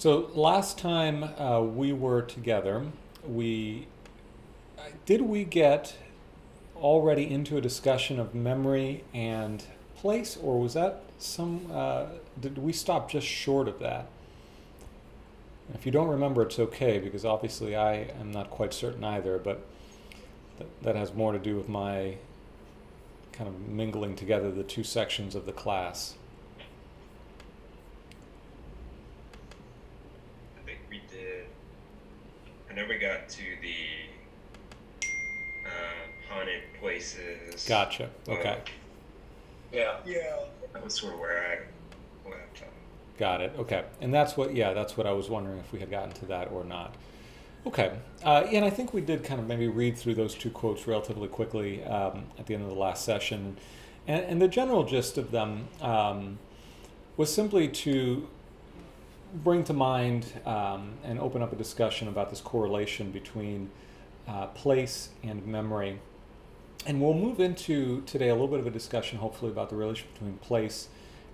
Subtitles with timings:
[0.00, 2.86] So last time uh, we were together,
[3.22, 3.86] we
[5.04, 5.94] did we get
[6.74, 9.62] already into a discussion of memory and
[9.96, 11.66] place, or was that some?
[11.70, 12.06] Uh,
[12.40, 14.06] did we stop just short of that?
[15.74, 19.66] If you don't remember, it's okay because obviously I am not quite certain either, but
[20.56, 22.16] th- that has more to do with my
[23.32, 26.14] kind of mingling together the two sections of the class.
[30.58, 31.46] I think we did.
[32.70, 33.74] I know we got to the
[35.66, 37.66] uh, haunted places.
[37.66, 38.08] Gotcha.
[38.28, 38.58] Okay.
[39.72, 39.96] Yeah.
[40.06, 40.36] Yeah.
[40.72, 41.66] That was sort of where
[42.24, 42.62] I left.
[43.18, 43.52] Got it.
[43.58, 43.84] Okay.
[44.00, 46.52] And that's what, yeah, that's what I was wondering if we had gotten to that
[46.52, 46.94] or not.
[47.66, 47.92] Okay.
[48.24, 51.28] Uh, and I think we did kind of maybe read through those two quotes relatively
[51.28, 53.56] quickly um, at the end of the last session.
[54.06, 56.38] And, and the general gist of them um,
[57.16, 58.28] was simply to
[59.34, 63.70] bring to mind um, and open up a discussion about this correlation between
[64.28, 65.98] uh, place and memory.
[66.86, 70.08] And we'll move into today a little bit of a discussion, hopefully, about the relation
[70.14, 70.88] between place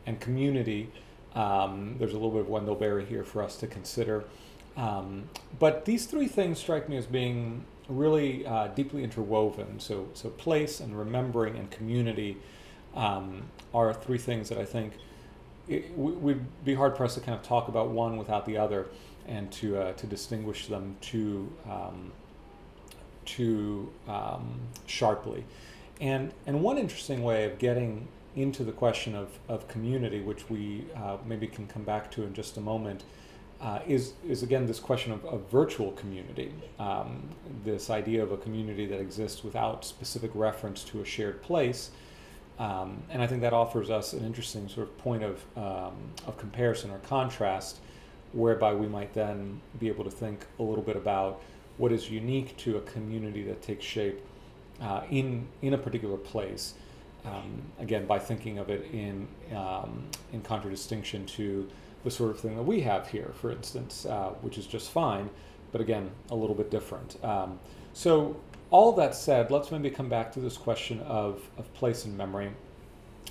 [0.04, 0.90] and community.
[1.34, 4.24] Um, there's a little bit of Wendell Berry here for us to consider.
[4.76, 9.78] Um, but these three things strike me as being really uh, deeply interwoven.
[9.78, 12.38] So, so place and remembering and community
[12.94, 14.94] um, are three things that I think
[15.68, 18.86] it, we- we'd be hard pressed to kind of talk about one without the other,
[19.26, 22.12] and to uh, to distinguish them too um,
[23.24, 25.44] too um, sharply.
[26.00, 30.84] And and one interesting way of getting into the question of, of community, which we
[30.94, 33.02] uh, maybe can come back to in just a moment,
[33.62, 36.52] uh, is is again this question of, of virtual community.
[36.78, 37.30] Um,
[37.64, 41.90] this idea of a community that exists without specific reference to a shared place.
[42.58, 45.94] Um, and I think that offers us an interesting sort of point of, um,
[46.26, 47.78] of comparison or contrast,
[48.32, 51.42] whereby we might then be able to think a little bit about
[51.76, 54.20] what is unique to a community that takes shape
[54.80, 56.74] uh, in, in a particular place.
[57.24, 61.68] Um, again, by thinking of it in, um, in contradistinction to
[62.04, 65.28] the sort of thing that we have here, for instance, uh, which is just fine,
[65.72, 67.22] but again, a little bit different.
[67.24, 67.58] Um,
[67.92, 68.36] so,
[68.70, 72.50] all that said, let's maybe come back to this question of, of place and memory.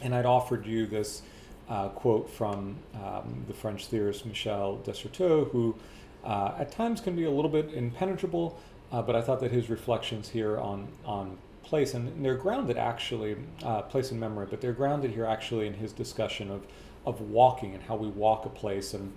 [0.02, 1.22] And I'd offered you this
[1.70, 5.76] uh, quote from um, the French theorist Michel de Certeau, who
[6.24, 8.60] uh, at times can be a little bit impenetrable,
[8.92, 13.36] uh, but I thought that his reflections here on, on place, and they're grounded actually,
[13.64, 16.66] uh, place and memory, but they're grounded here actually in his discussion of,
[17.06, 18.94] of walking and how we walk a place.
[18.94, 19.14] And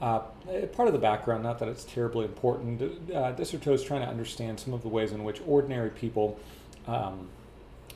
[0.00, 0.20] uh,
[0.72, 2.80] part of the background, not that it's terribly important,
[3.12, 3.50] uh, is
[3.82, 6.38] trying to understand some of the ways in which ordinary people
[6.86, 7.28] um,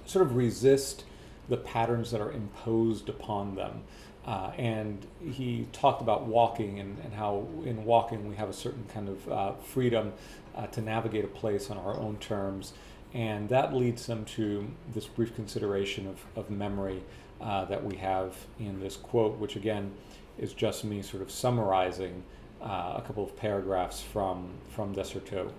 [0.05, 1.05] sort of resist
[1.49, 3.83] the patterns that are imposed upon them.
[4.27, 8.85] Uh, and he talked about walking and, and how in walking we have a certain
[8.93, 10.13] kind of uh, freedom
[10.55, 12.73] uh, to navigate a place on our own terms.
[13.15, 17.03] And that leads them to this brief consideration of, of memory
[17.41, 19.93] uh, that we have in this quote, which again
[20.39, 22.23] is just me sort of summarizing
[22.63, 25.51] uh, a couple of paragraphs from, from de Certeau.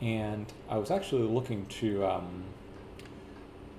[0.00, 2.42] And I was actually looking to, um,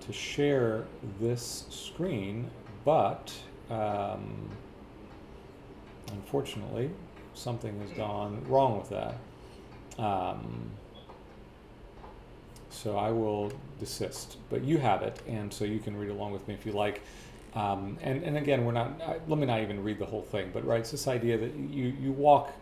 [0.01, 0.85] to share
[1.19, 2.49] this screen,
[2.85, 3.33] but
[3.69, 4.49] um,
[6.11, 6.91] unfortunately,
[7.33, 9.15] something has gone wrong with that.
[9.97, 10.71] Um,
[12.69, 16.47] so I will desist, but you have it, and so you can read along with
[16.47, 17.01] me if you like.
[17.53, 20.65] Um, and, and again, we're not, let me not even read the whole thing, but
[20.65, 22.53] right, it's this idea that you, you walk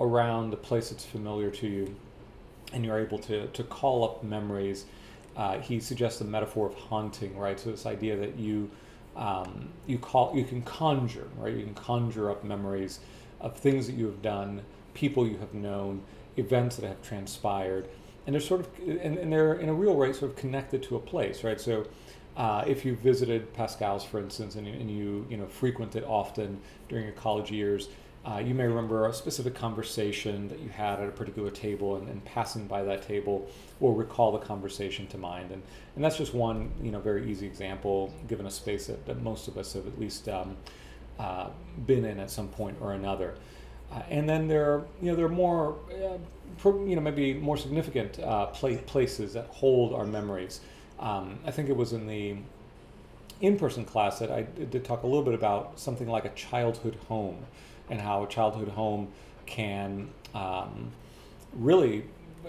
[0.00, 1.94] around a place that's familiar to you
[2.72, 4.86] and you're able to, to call up memories.
[5.36, 7.60] Uh, he suggests the metaphor of haunting, right?
[7.60, 8.70] So this idea that you,
[9.14, 11.54] um, you call, you can conjure, right?
[11.54, 13.00] You can conjure up memories
[13.40, 14.62] of things that you have done,
[14.94, 16.02] people you have known,
[16.36, 17.88] events that have transpired.
[18.26, 20.96] And they're sort of, and, and they're in a real way sort of connected to
[20.96, 21.60] a place, right?
[21.60, 21.86] So
[22.40, 26.04] uh, if you visited Pascal's, for instance, and you, and you you know frequent it
[26.04, 26.58] often
[26.88, 27.90] during your college years,
[28.24, 32.08] uh, you may remember a specific conversation that you had at a particular table, and,
[32.08, 33.46] and passing by that table
[33.78, 35.50] will recall the conversation to mind.
[35.52, 35.62] And
[35.96, 39.46] and that's just one you know very easy example, given a space that, that most
[39.46, 40.56] of us have at least um,
[41.18, 41.50] uh,
[41.86, 43.34] been in at some point or another.
[43.92, 46.16] Uh, and then there are you know there are more uh,
[46.86, 50.60] you know maybe more significant uh, pla- places that hold our memories.
[51.00, 52.36] Um, I think it was in the
[53.40, 57.46] in-person class that I did talk a little bit about something like a childhood home
[57.88, 59.08] and how a childhood home
[59.46, 60.92] can um,
[61.54, 62.04] really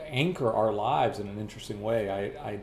[0.08, 2.10] anchor our lives in an interesting way.
[2.10, 2.60] I, I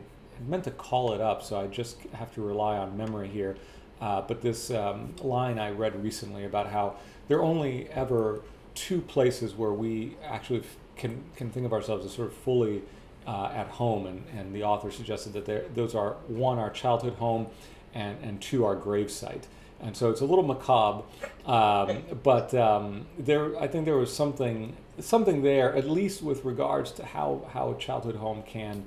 [0.47, 3.57] meant to call it up, so I just have to rely on memory here.
[3.99, 6.95] Uh, but this um, line I read recently about how
[7.27, 8.41] there are only ever
[8.75, 10.63] two places where we actually
[10.95, 12.81] can can think of ourselves as sort of fully
[13.29, 17.13] uh, at home, and, and the author suggested that there those are one our childhood
[17.13, 17.45] home,
[17.93, 19.43] and and two our gravesite.
[19.81, 21.03] And so it's a little macabre,
[21.45, 26.91] um, but um, there I think there was something something there at least with regards
[26.93, 28.83] to how how a childhood home can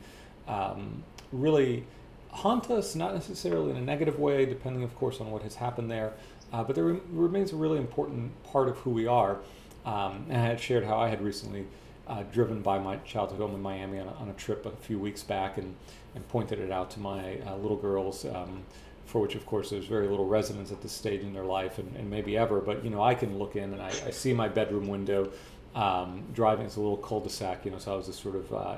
[0.49, 1.85] um, really
[2.31, 5.89] haunt us, not necessarily in a negative way, depending of course on what has happened
[5.89, 6.13] there.
[6.53, 9.39] Uh, but there re- remains a really important part of who we are.
[9.87, 11.65] Um, and I had shared how I had recently
[12.09, 14.99] uh, driven by my childhood home in Miami on a, on a, trip a few
[14.99, 15.75] weeks back and,
[16.15, 18.63] and pointed it out to my uh, little girls, um,
[19.07, 21.95] for which, of course, there's very little resonance at this stage in their life and,
[21.97, 22.61] and maybe ever.
[22.61, 25.33] But, you know, I can look in and I, I see my bedroom window
[25.75, 26.67] um, driving.
[26.67, 28.77] It's a little cul-de-sac, you know, so I was a sort of uh,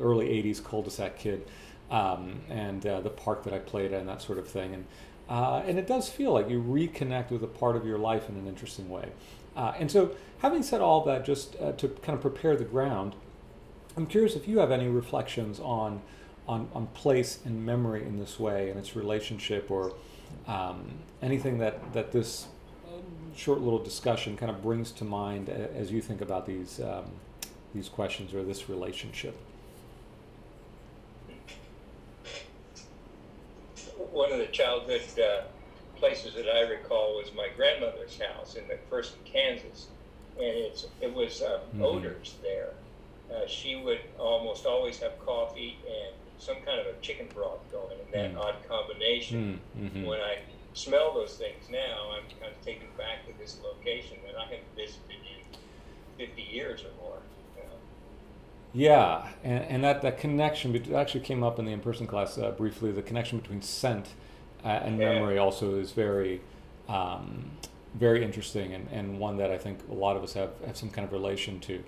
[0.00, 1.46] early 80s cul-de-sac kid.
[1.90, 4.74] Um, and uh, the park that I played in, that sort of thing.
[4.74, 4.84] And,
[5.28, 8.36] uh, and it does feel like you reconnect with a part of your life in
[8.36, 9.08] an interesting way.
[9.56, 13.14] Uh, and so, having said all that, just uh, to kind of prepare the ground,
[13.96, 16.00] I'm curious if you have any reflections on,
[16.46, 19.92] on, on place and memory in this way and its relationship, or
[20.46, 20.92] um,
[21.22, 22.46] anything that, that this
[22.88, 23.02] um,
[23.36, 27.04] short little discussion kind of brings to mind as you think about these, um,
[27.74, 29.36] these questions or this relationship.
[34.12, 35.42] One of the childhood uh,
[36.00, 39.86] places that I recall was my grandmother's house in the first in Kansas,
[40.36, 41.82] and it's it was um, mm-hmm.
[41.82, 42.70] odors there.
[43.30, 47.96] Uh, she would almost always have coffee and some kind of a chicken broth going,
[48.04, 48.44] in that mm.
[48.44, 49.60] odd combination.
[49.78, 50.04] Mm-hmm.
[50.04, 50.38] When I
[50.72, 54.62] smell those things now, I'm kind of taken back to this location that I haven't
[54.74, 57.18] visited in 50 years or more.
[58.72, 62.52] Yeah, and, and that, that connection actually came up in the in person class uh,
[62.52, 64.10] briefly the connection between scent
[64.64, 66.40] uh, and memory also is very
[66.88, 67.50] um,
[67.94, 70.90] very interesting and, and one that I think a lot of us have, have some
[70.90, 71.82] kind of relation to.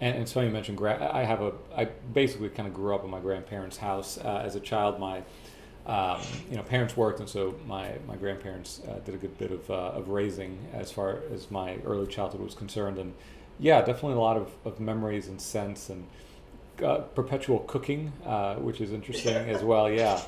[0.00, 2.94] And, and it's funny you mentioned gra- I have a I basically kind of grew
[2.94, 5.00] up in my grandparents' house uh, as a child.
[5.00, 5.22] My
[5.86, 6.20] um,
[6.50, 9.70] you know parents worked, and so my my grandparents uh, did a good bit of
[9.70, 12.98] uh, of raising as far as my early childhood was concerned.
[12.98, 13.14] And
[13.58, 16.06] yeah, definitely a lot of, of memories and scents and
[16.84, 19.90] uh, perpetual cooking, uh, which is interesting as well.
[19.90, 20.20] Yeah,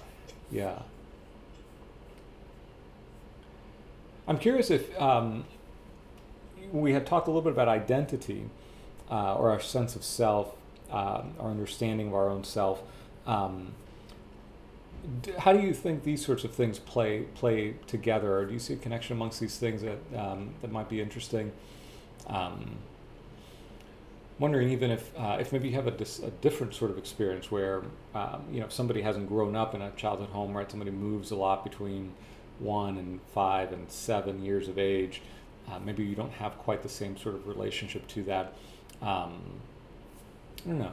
[0.50, 0.81] yeah.
[4.30, 5.42] I'm curious if um,
[6.70, 8.44] we had talked a little bit about identity
[9.10, 10.54] uh, or our sense of self,
[10.88, 12.80] um, our understanding of our own self.
[13.26, 13.72] Um,
[15.38, 18.74] how do you think these sorts of things play play together, or do you see
[18.74, 21.50] a connection amongst these things that um, that might be interesting?
[22.28, 22.76] Um,
[24.38, 27.50] wondering even if uh, if maybe you have a, dis- a, different sort of experience
[27.50, 27.82] where
[28.14, 30.70] um, you know if somebody hasn't grown up in a childhood home, right?
[30.70, 32.12] Somebody moves a lot between
[32.60, 35.22] one and five and seven years of age,
[35.70, 38.54] uh, maybe you don't have quite the same sort of relationship to that.
[39.02, 39.60] Um,
[40.64, 40.92] I don't know.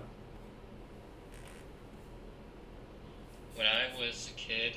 [3.56, 4.76] When I was a kid,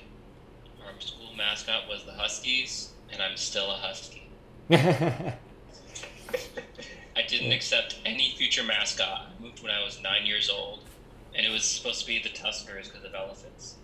[0.84, 4.28] our school mascot was the Huskies, and I'm still a Husky.
[4.70, 5.34] I
[7.28, 9.26] didn't accept any future mascot.
[9.28, 10.80] I moved when I was nine years old,
[11.34, 13.76] and it was supposed to be the Tuskers because of elephants.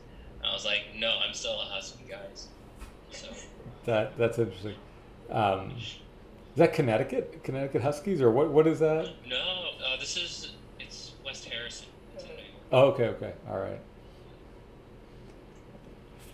[0.44, 2.48] I was like, no, I'm still a Husky, guys.
[3.10, 3.28] So.
[3.84, 4.74] That that's interesting.
[5.30, 5.98] Um, is
[6.56, 7.42] that Connecticut?
[7.44, 8.50] Connecticut Huskies, or what?
[8.50, 9.10] What is that?
[9.28, 11.86] No, uh, this is it's West Harrison.
[12.72, 13.78] Oh, okay, okay, all right.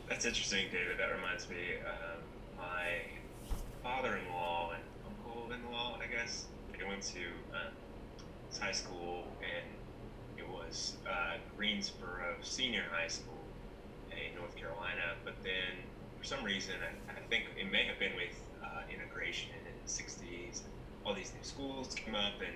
[0.08, 0.98] That's interesting, David.
[0.98, 1.56] That reminds me,
[1.86, 2.22] um,
[2.56, 3.02] my
[3.82, 6.46] father-in-law and uncle-in-law, I guess,
[6.78, 7.20] they went to
[7.52, 7.72] um,
[8.60, 9.66] high school, and
[10.38, 13.40] it was uh, Greensboro Senior High School
[14.10, 15.16] in North Carolina.
[15.24, 15.84] But then
[16.22, 19.90] for some reason, I, I think it may have been with uh, integration in the
[19.90, 20.62] 60s.
[21.02, 22.54] All these new schools came up, and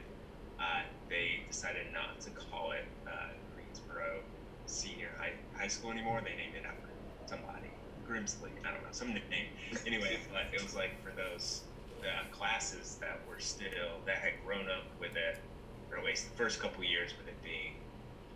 [0.62, 4.22] uh, they decided not to call it uh, Greensboro
[4.66, 6.22] Senior High, High School anymore.
[6.22, 6.94] They named it after
[7.26, 7.74] somebody,
[8.06, 8.54] Grimsley.
[8.62, 9.50] I don't know, some nickname.
[9.84, 11.66] anyway, but it was like for those
[12.06, 15.42] uh, classes that were still that had grown up with it,
[15.90, 17.82] or at least the first couple years with it being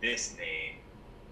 [0.03, 0.83] this name.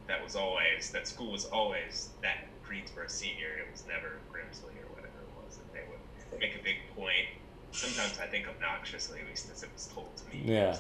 [0.08, 4.94] That was always that school was always that Greensboro Senior, it was never Grimsley or
[4.94, 6.06] whatever it was, that they would
[6.40, 7.26] make a big point.
[7.74, 10.46] Sometimes I think obnoxiously, at least as it was told to me.
[10.46, 10.78] Yeah.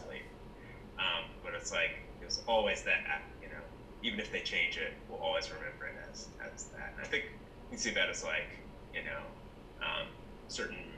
[1.01, 3.01] Um, but it's like it was always that,
[3.41, 3.65] you know,
[4.03, 6.93] even if they change it, we'll always remember it as as that.
[6.93, 7.25] And I think
[7.72, 8.53] you see that as like,
[8.93, 9.25] you know,
[9.81, 10.13] um,
[10.48, 10.93] certain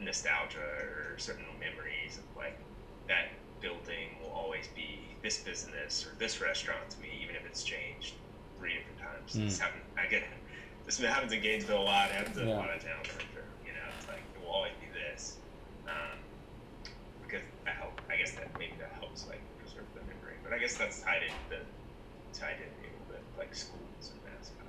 [0.00, 2.58] nostalgia or certain memories of like
[3.06, 7.62] that building will always be this business or this restaurant to me, even if it's
[7.62, 8.16] changed
[8.62, 9.34] three different times.
[9.34, 9.50] Mm.
[9.50, 9.82] This happened.
[9.98, 10.22] I get
[10.86, 12.10] this happens in Gainesville a lot.
[12.10, 12.54] It happens in yeah.
[12.54, 13.08] a lot of towns.
[13.66, 15.38] You know, it's like it will always be this.
[15.88, 16.20] Um,
[17.26, 18.00] because that help.
[18.08, 20.34] I guess that maybe that helps like preserve the memory.
[20.44, 21.56] But I guess that's tied in the
[22.38, 24.68] tied in a little bit like schools and mascot.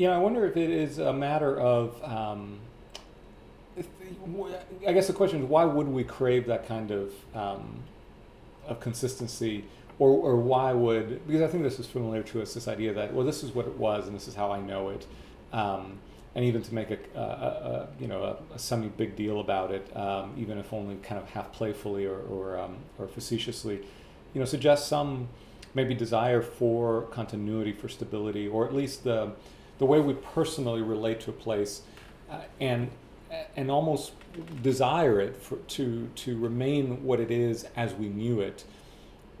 [0.00, 2.02] Yeah, I wonder if it is a matter of.
[2.02, 2.60] Um,
[4.86, 7.84] I guess the question is, why would we crave that kind of um,
[8.66, 9.66] of consistency,
[9.98, 11.26] or or why would?
[11.26, 12.54] Because I think this is familiar to us.
[12.54, 14.90] This idea that well, this is what it was, and this is how I know
[14.90, 15.06] it,
[15.52, 15.98] um,
[16.34, 19.70] and even to make a, a, a you know a, a, semi big deal about
[19.72, 23.76] it, um, even if only kind of half playfully or or, um, or facetiously,
[24.34, 25.28] you know, suggests some
[25.74, 29.32] maybe desire for continuity, for stability, or at least the
[29.78, 31.82] the way we personally relate to a place,
[32.30, 32.90] uh, and
[33.56, 34.12] and almost
[34.62, 38.64] desire it for, to to remain what it is as we knew it,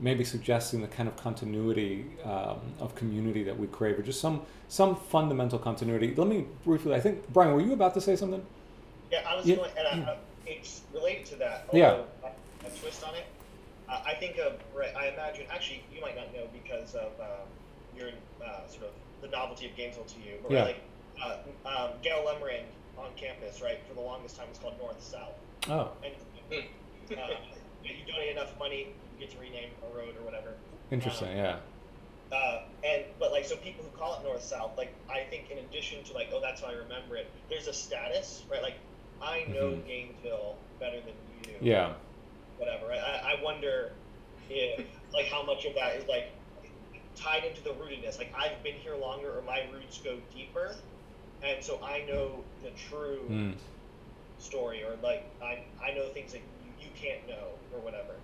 [0.00, 4.42] maybe suggesting the kind of continuity um, of community that we crave, or just some
[4.68, 6.14] some fundamental continuity.
[6.14, 6.94] Let me briefly.
[6.94, 8.44] I think Brian, were you about to say something?
[9.10, 9.56] Yeah, I was yeah.
[9.56, 11.68] going, and I, I, it's related to that.
[11.72, 12.02] Yeah.
[12.24, 13.24] A twist on it.
[13.88, 14.60] Uh, I think of.
[14.76, 15.46] Right, I imagine.
[15.50, 17.48] Actually, you might not know because of um,
[17.96, 18.08] your
[18.44, 18.90] uh, sort of
[19.22, 20.38] the novelty of Gainesville to you.
[20.42, 20.64] But yeah.
[20.64, 20.80] like
[21.22, 21.36] uh,
[21.66, 22.64] um, Gale Lemerand
[22.98, 23.78] on campus, right?
[23.88, 25.32] For the longest time, it's called North South.
[25.68, 25.92] Oh.
[26.04, 26.14] And
[27.18, 27.34] uh,
[27.84, 28.88] you donate enough money,
[29.18, 30.54] you get to rename a road or whatever.
[30.90, 31.30] Interesting.
[31.30, 31.56] Um, yeah.
[32.30, 35.56] Uh, and but like so people who call it north south like i think in
[35.56, 38.74] addition to like oh that's how i remember it there's a status right like
[39.22, 39.88] i know mm-hmm.
[39.88, 41.94] gainesville better than you do yeah
[42.58, 43.92] whatever I, I wonder
[44.50, 44.84] if
[45.14, 46.30] like how much of that is like
[47.18, 48.18] tied into the rootedness.
[48.18, 50.74] Like I've been here longer, or my roots go deeper,
[51.42, 53.54] and so I know the true mm.
[54.38, 58.14] story, or like I I know things that you, you can't know, or whatever.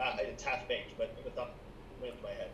[0.00, 1.14] Uh, it's half baked, but
[2.00, 2.48] went my head.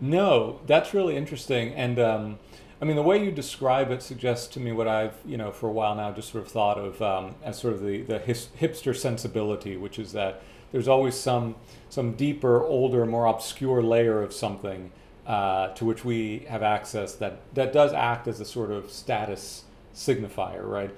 [0.00, 2.38] No, that's really interesting, and um,
[2.80, 5.68] I mean the way you describe it suggests to me what I've you know for
[5.68, 8.48] a while now just sort of thought of um, as sort of the the his,
[8.60, 10.42] hipster sensibility, which is that
[10.72, 11.56] there's always some
[11.90, 14.92] some deeper, older, more obscure layer of something
[15.28, 19.64] uh, to which we have access that, that does act as a sort of status
[19.94, 20.90] signifier, right?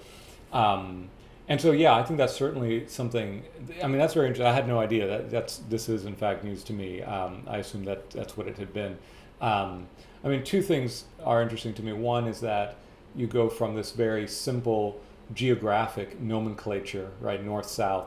[0.53, 1.11] Um,
[1.51, 3.43] and so, yeah, I think that's certainly something.
[3.83, 4.47] I mean, that's very interesting.
[4.47, 7.03] I had no idea that that's this is in fact news to me.
[7.03, 8.97] Um, I assume that that's what it had been.
[9.41, 9.89] Um,
[10.23, 11.93] I mean, two things are interesting to me.
[11.93, 12.77] One is that
[13.17, 15.01] you go from this very simple
[15.35, 18.07] geographic nomenclature, right, north south,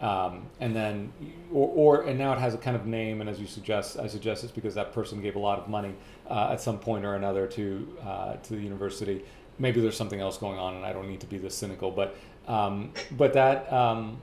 [0.00, 1.12] um, and then,
[1.52, 4.06] or, or, and now it has a kind of name, and as you suggest, I
[4.06, 5.92] suggest it's because that person gave a lot of money
[6.30, 9.24] uh, at some point or another to uh, to the university.
[9.58, 12.16] Maybe there's something else going on, and I don't need to be this cynical, but
[12.48, 14.18] um, but that um,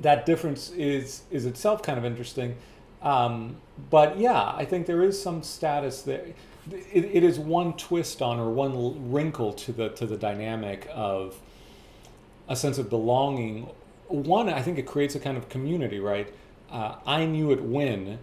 [0.00, 2.56] that difference is is itself kind of interesting.
[3.02, 3.56] Um,
[3.90, 6.24] but yeah, I think there is some status there.
[6.70, 11.38] It, it is one twist on or one wrinkle to the to the dynamic of
[12.48, 13.68] a sense of belonging
[14.08, 16.32] one, I think it creates a kind of community, right?
[16.70, 18.18] Uh, I knew it when,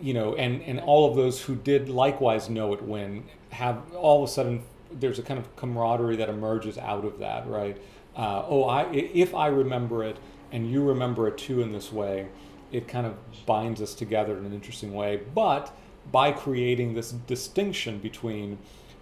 [0.00, 4.22] you know, and, and all of those who did likewise know it when have all
[4.22, 7.76] of a sudden there's a kind of camaraderie that emerges out of that, right?
[8.16, 10.16] Uh, oh, I if I remember it
[10.52, 12.28] and you remember it too in this way,
[12.72, 15.20] it kind of binds us together in an interesting way.
[15.34, 15.76] But
[16.10, 18.58] by creating this distinction between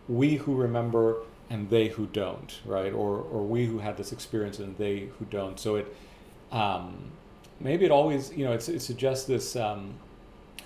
[0.09, 1.19] we who remember
[1.51, 2.93] and they who don't, right?
[2.93, 5.61] Or, or we who had this experience and they who don't.
[5.61, 5.95] So it,
[6.51, 7.11] um,
[7.61, 9.95] maybe it always, you know, it suggests this, um,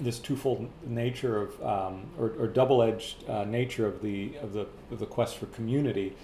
[0.01, 5.01] this twofold nature of, um, or, or double-edged uh, nature of the, of the, of
[5.01, 6.15] the quest for community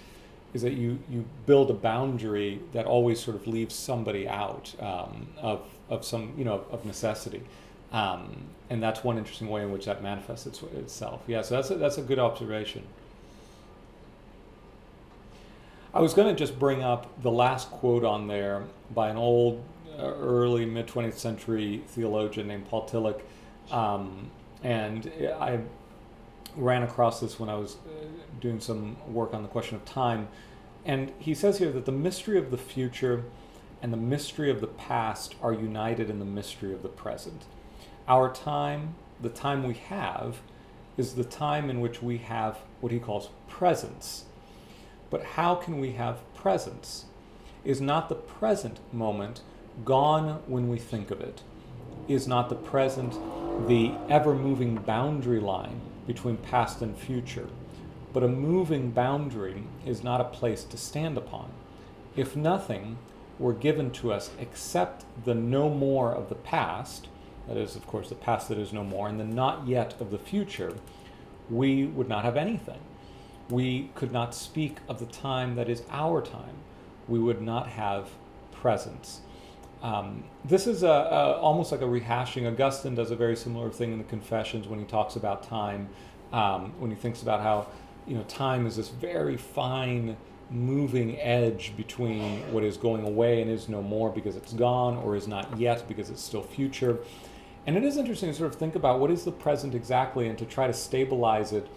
[0.55, 5.27] is that you, you build a boundary that always sort of leaves somebody out um,
[5.37, 7.41] of, of some, you know, of necessity.
[7.91, 11.21] Um, and that's one interesting way in which that manifests its, itself.
[11.27, 12.83] Yeah, so that's a, that's a good observation.
[15.93, 19.61] I was going to just bring up the last quote on there by an old,
[19.99, 23.19] uh, early mid 20th century theologian named Paul Tillich.
[23.73, 24.31] Um,
[24.63, 25.59] and I
[26.55, 28.05] ran across this when I was uh,
[28.39, 30.27] doing some work on the question of time.
[30.85, 33.23] And he says here that the mystery of the future
[33.81, 37.45] and the mystery of the past are united in the mystery of the present.
[38.07, 40.41] Our time, the time we have,
[40.97, 44.25] is the time in which we have what he calls presence
[45.09, 47.05] but how can we have presence?
[47.63, 49.41] Is not the present moment
[49.83, 51.41] gone when we think of it?
[52.07, 53.13] Is not the present
[53.67, 57.47] the ever moving boundary line between past and future?
[58.13, 61.51] But a moving boundary is not a place to stand upon.
[62.15, 62.97] If nothing
[63.37, 67.07] were given to us except the no more of the past,
[67.47, 70.11] that is, of course, the past that is no more, and the not yet of
[70.11, 70.73] the future,
[71.49, 72.79] we would not have anything
[73.49, 76.55] we could not speak of the time that is our time.
[77.07, 78.09] We would not have
[78.51, 79.21] presence.
[79.85, 82.51] Um, this is a, a, almost like a rehashing.
[82.51, 85.89] Augustine does a very similar thing in the Confessions when he talks about time,
[86.33, 87.67] um, when he thinks about how
[88.07, 90.17] you know time is this very fine
[90.49, 95.15] moving edge between what is going away and is no more because it's gone or
[95.15, 96.97] is not yet because it's still future.
[97.67, 100.37] And it is interesting to sort of think about what is the present exactly and
[100.39, 101.67] to try to stabilize it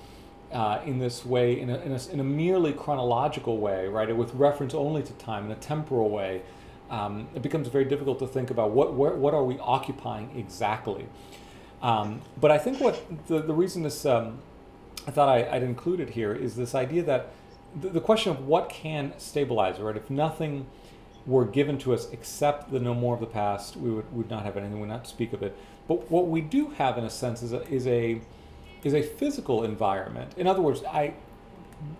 [0.51, 4.33] uh, in this way, in a, in, a, in a, merely chronological way, right, with
[4.33, 6.43] reference only to time, in a temporal way,
[6.91, 11.07] um, it becomes very difficult to think about what, where, what are we occupying exactly.
[11.83, 14.41] Um, but I think what the, the reason this um,
[15.07, 17.31] I thought I, would include it here is this idea that
[17.81, 19.97] the, the question of what can stabilize, right?
[19.97, 20.67] If nothing
[21.27, 24.45] were given to us except the no more of the past, we would, would not
[24.45, 25.57] have anything, we would not speak of it.
[25.87, 28.21] But what we do have, in a sense, is a, is a
[28.85, 30.33] is a physical environment.
[30.37, 31.15] In other words, I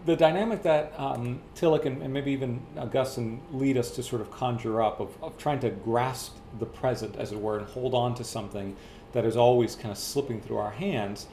[0.07, 4.31] the dynamic that um, Tillich and, and, maybe even Augustine lead us to sort of
[4.31, 8.15] conjure up of, of trying to grasp the present, as it were, and hold on
[8.17, 8.75] to something
[9.13, 11.27] that is always kind of slipping through our hands,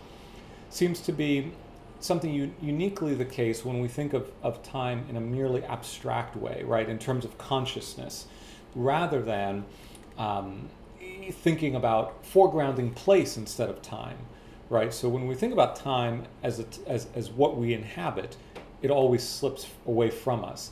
[0.70, 1.52] seems to be
[2.00, 6.36] something u- uniquely the case when we think of, of time in a merely abstract
[6.36, 8.28] way, right, in terms of consciousness,
[8.75, 9.66] rather than
[10.18, 10.70] um,
[11.32, 14.18] thinking about foregrounding place instead of time
[14.70, 14.94] right?
[14.94, 18.36] So when we think about time as, a, as, as what we inhabit,
[18.82, 20.72] it always slips away from us.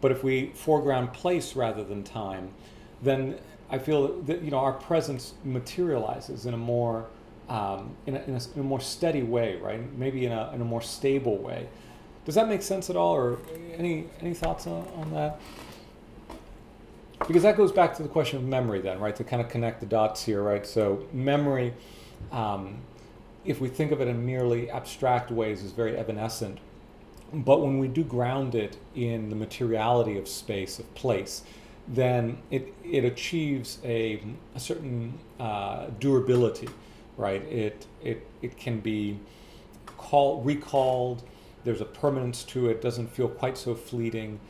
[0.00, 2.50] But if we foreground place rather than time,
[3.02, 3.38] then
[3.70, 7.06] I feel that you know our presence materializes in a more
[7.48, 9.80] um, in, a, in, a, in, a, more steady way, right?
[9.96, 11.66] Maybe in a, in a more stable way.
[12.26, 13.38] Does that make sense at all, or
[13.74, 15.40] any any thoughts on, on that?
[17.26, 19.16] Because that goes back to the question of memory, then, right?
[19.16, 20.66] To kind of connect the dots here, right?
[20.66, 21.74] So memory.
[22.30, 22.78] Um,
[23.48, 26.58] if we think of it in merely abstract ways, is very evanescent.
[27.32, 31.42] But when we do ground it in the materiality of space, of place,
[31.88, 34.22] then it, it achieves a,
[34.54, 36.68] a certain uh, durability,
[37.16, 37.42] right?
[37.44, 39.18] It, it, it can be
[39.96, 41.22] call, recalled,
[41.64, 44.40] there's a permanence to it, doesn't feel quite so fleeting.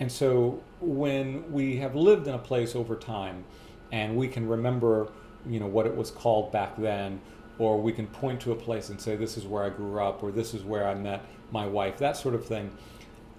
[0.00, 3.44] And so when we have lived in a place over time
[3.92, 5.12] and we can remember,
[5.48, 7.20] you know, what it was called back then,
[7.58, 10.22] or we can point to a place and say, this is where I grew up,
[10.22, 12.70] or this is where I met my wife, that sort of thing,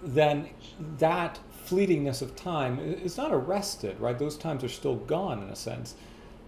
[0.02, 0.48] then
[0.98, 4.18] that fleetingness of time is not arrested, right?
[4.18, 5.94] Those times are still gone in a sense,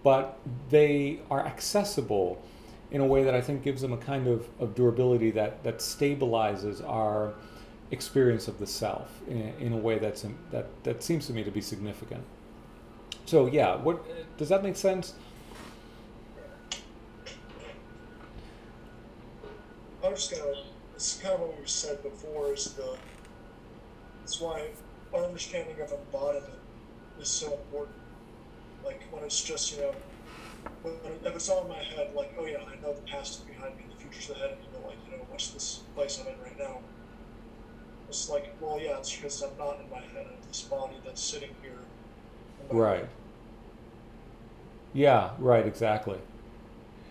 [0.03, 0.37] but
[0.69, 2.41] they are accessible
[2.91, 5.79] in a way that I think gives them a kind of, of durability that, that
[5.79, 7.33] stabilizes our
[7.91, 11.51] experience of the self in, in a way that's that, that seems to me to
[11.51, 12.23] be significant.
[13.25, 14.03] So yeah, what
[14.37, 15.13] does that make sense?
[20.13, 20.51] I was just gonna.
[20.53, 22.53] Uh, it's kind of what we said before.
[22.53, 22.97] Is the.
[24.19, 24.67] That's why
[25.11, 26.53] our understanding of embodiment
[27.19, 27.97] is so important.
[28.85, 29.95] Like when it's just you know,
[30.83, 30.93] when,
[31.25, 33.75] if it's all in my head, like oh yeah, I know the past is behind
[33.75, 36.39] me, the future's ahead of me, but like you know, what's this place I'm in
[36.43, 36.77] right now?
[38.07, 40.27] It's like well yeah, it's because I'm not in my head.
[40.29, 41.79] I'm this body that's sitting here.
[42.69, 42.99] Right.
[42.99, 43.09] Head.
[44.93, 45.31] Yeah.
[45.39, 45.65] Right.
[45.65, 46.19] Exactly.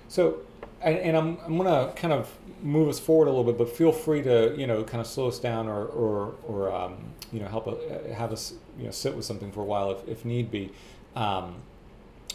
[0.07, 0.43] So
[0.83, 2.31] and, and I'm, I'm going to kind of
[2.63, 5.29] move us forward a little bit, but feel free to, you know, kind of slow
[5.29, 6.97] us down or, or, or um,
[7.33, 10.09] you know, help uh, have us, you know, sit with something for a while if,
[10.09, 10.71] if need be.
[11.17, 11.57] Um,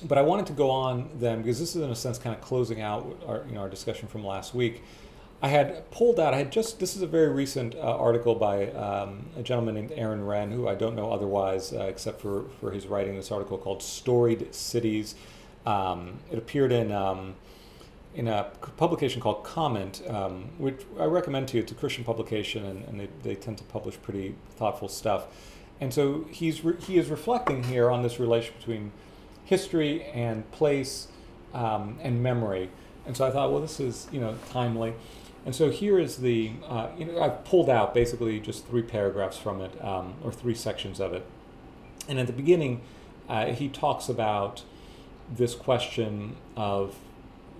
[0.04, 2.42] but I wanted to go on then because this is in a sense kind of
[2.42, 4.84] closing out our, you know, our discussion from last week.
[5.42, 8.72] I had pulled out, I had just, this is a very recent uh, article by
[8.72, 12.72] um, a gentleman named Aaron Renn, who I don't know otherwise uh, except for, for
[12.72, 15.14] his writing this article called Storied Cities.
[15.68, 17.36] Um, it appeared in um,
[18.16, 18.44] in a
[18.78, 21.64] publication called Comment, um, which I recommend to you.
[21.64, 25.28] It's a Christian publication, and, and they, they tend to publish pretty thoughtful stuff.
[25.80, 28.92] And so he's re- he is reflecting here on this relation between
[29.46, 31.08] history and place
[31.54, 32.70] um, and memory.
[33.06, 34.94] And so I thought, well, this is you know timely.
[35.46, 39.38] And so here is the uh, you know I've pulled out basically just three paragraphs
[39.38, 41.26] from it um, or three sections of it.
[42.08, 42.82] And at the beginning,
[43.30, 44.64] uh, he talks about
[45.30, 46.96] this question of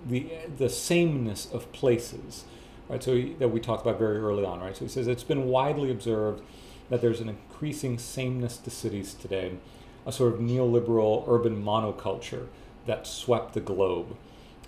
[0.08, 2.44] the the sameness of places,
[2.88, 3.02] right?
[3.02, 4.76] So that we talked about very early on, right?
[4.76, 6.42] So he says it's been widely observed
[6.90, 9.58] that there's an increasing sameness to cities today,
[10.06, 12.46] a sort of neoliberal urban monoculture
[12.86, 14.16] that swept the globe.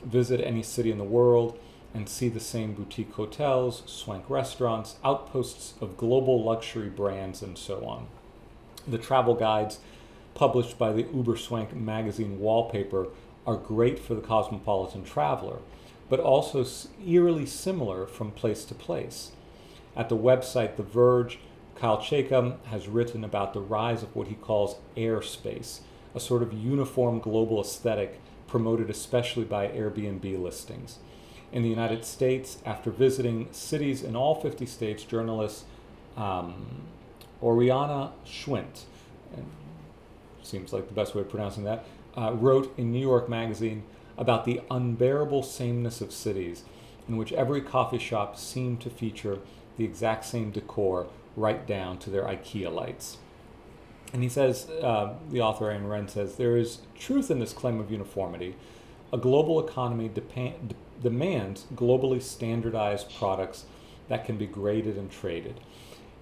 [0.05, 1.59] Visit any city in the world
[1.95, 7.85] and see the same boutique hotels, swank restaurants, outposts of global luxury brands, and so
[7.85, 8.07] on.
[8.87, 9.81] The travel guides
[10.35, 13.09] published by the Uber Swank magazine Wallpaper
[13.47, 15.59] are great for the cosmopolitan traveler,
[16.09, 16.65] but also
[17.05, 19.31] eerily similar from place to place.
[19.97, 21.39] At the website The Verge,
[21.75, 25.81] Kyle Chayka has written about the rise of what he calls airspace,
[26.15, 30.99] a sort of uniform global aesthetic promoted especially by Airbnb listings.
[31.53, 35.65] In the United States, after visiting cities in all 50 states, journalist
[36.17, 36.83] um,
[37.43, 38.85] Oriana Schwindt,
[40.43, 41.85] seems like the best way of pronouncing that,
[42.21, 43.83] uh, wrote in New York Magazine
[44.19, 46.65] about the unbearable sameness of cities,
[47.09, 49.39] in which every coffee shop seemed to feature
[49.77, 51.07] the exact same decor
[51.37, 53.17] right down to their IKEA lights.
[54.13, 57.81] And he says, uh, the author Aaron Renn says, there is truth in this claim
[57.81, 58.57] of uniformity.
[59.13, 60.55] A global economy de-
[61.03, 63.65] demands globally standardized products
[64.09, 65.61] that can be graded and traded.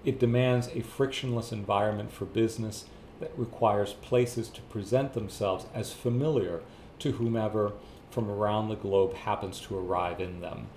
[0.05, 2.85] It demands a frictionless environment for business
[3.19, 6.61] that requires places to present themselves as familiar
[6.99, 7.73] to whomever
[8.11, 10.67] from around the globe happens to arrive in them.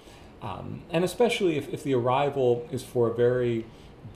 [0.42, 3.64] Um, and especially if, if the arrival is for a very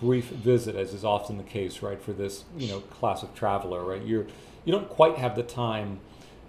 [0.01, 3.85] brief visit, as is often the case, right, for this you know class of traveler,
[3.85, 4.03] right?
[4.03, 4.27] You're
[4.65, 6.01] you don't quite have the time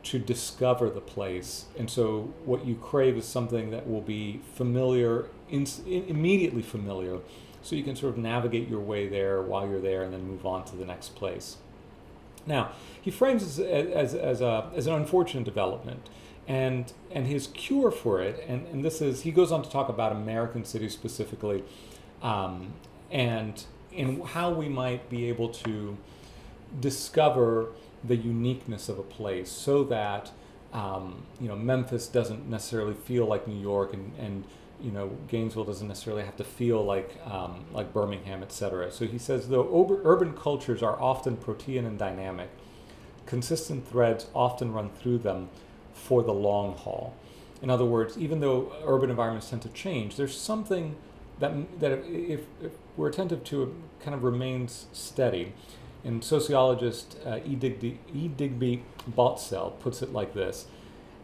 [0.03, 5.25] to discover the place, and so what you crave is something that will be familiar,
[5.49, 7.19] in, immediately familiar,
[7.61, 10.45] so you can sort of navigate your way there while you're there, and then move
[10.45, 11.57] on to the next place.
[12.47, 16.09] Now, he frames this as, as, as, a, as an unfortunate development.
[16.47, 19.89] And, and his cure for it, and, and this is, he goes on to talk
[19.89, 21.63] about American cities specifically,
[22.21, 22.73] um,
[23.11, 25.97] and in how we might be able to
[26.79, 27.69] discover
[28.03, 30.31] the uniqueness of a place so that
[30.73, 34.43] um, you know Memphis doesn't necessarily feel like New York and, and
[34.81, 38.91] you know Gainesville doesn't necessarily have to feel like um, like Birmingham, etc.
[38.91, 42.49] So he says though urban cultures are often protean and dynamic,
[43.25, 45.49] consistent threads often run through them
[45.93, 47.13] for the long haul.
[47.61, 50.95] In other words, even though urban environments tend to change, there's something
[51.39, 55.53] that that if, if we're attentive to, it kind of remains steady.
[56.03, 57.55] And sociologist uh, E.
[57.55, 58.27] Digby, e.
[58.29, 60.67] Digby Baltzell puts it like this: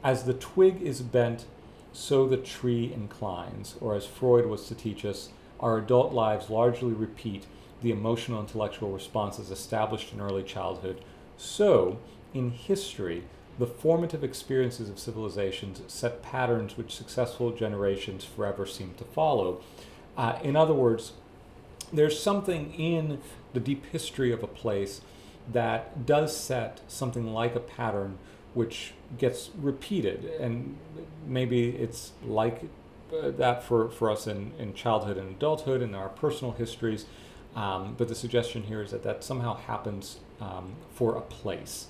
[0.03, 1.45] As the twig is bent
[1.93, 5.29] so the tree inclines, or as Freud was to teach us,
[5.60, 7.45] our adult lives largely repeat
[7.82, 11.01] the emotional intellectual responses established in early childhood.
[11.38, 11.99] So,
[12.34, 13.23] in history,
[13.60, 19.62] the formative experiences of civilizations set patterns which successful generations forever seem to follow.
[20.17, 21.13] Uh, in other words,
[21.91, 23.19] there's something in
[23.53, 25.01] the deep history of a place
[25.51, 28.17] that does set something like a pattern
[28.53, 30.25] which gets repeated.
[30.39, 30.77] And
[31.25, 32.63] maybe it's like
[33.11, 37.05] uh, that for, for us in, in childhood and adulthood and our personal histories.
[37.55, 41.87] Um, but the suggestion here is that that somehow happens um, for a place.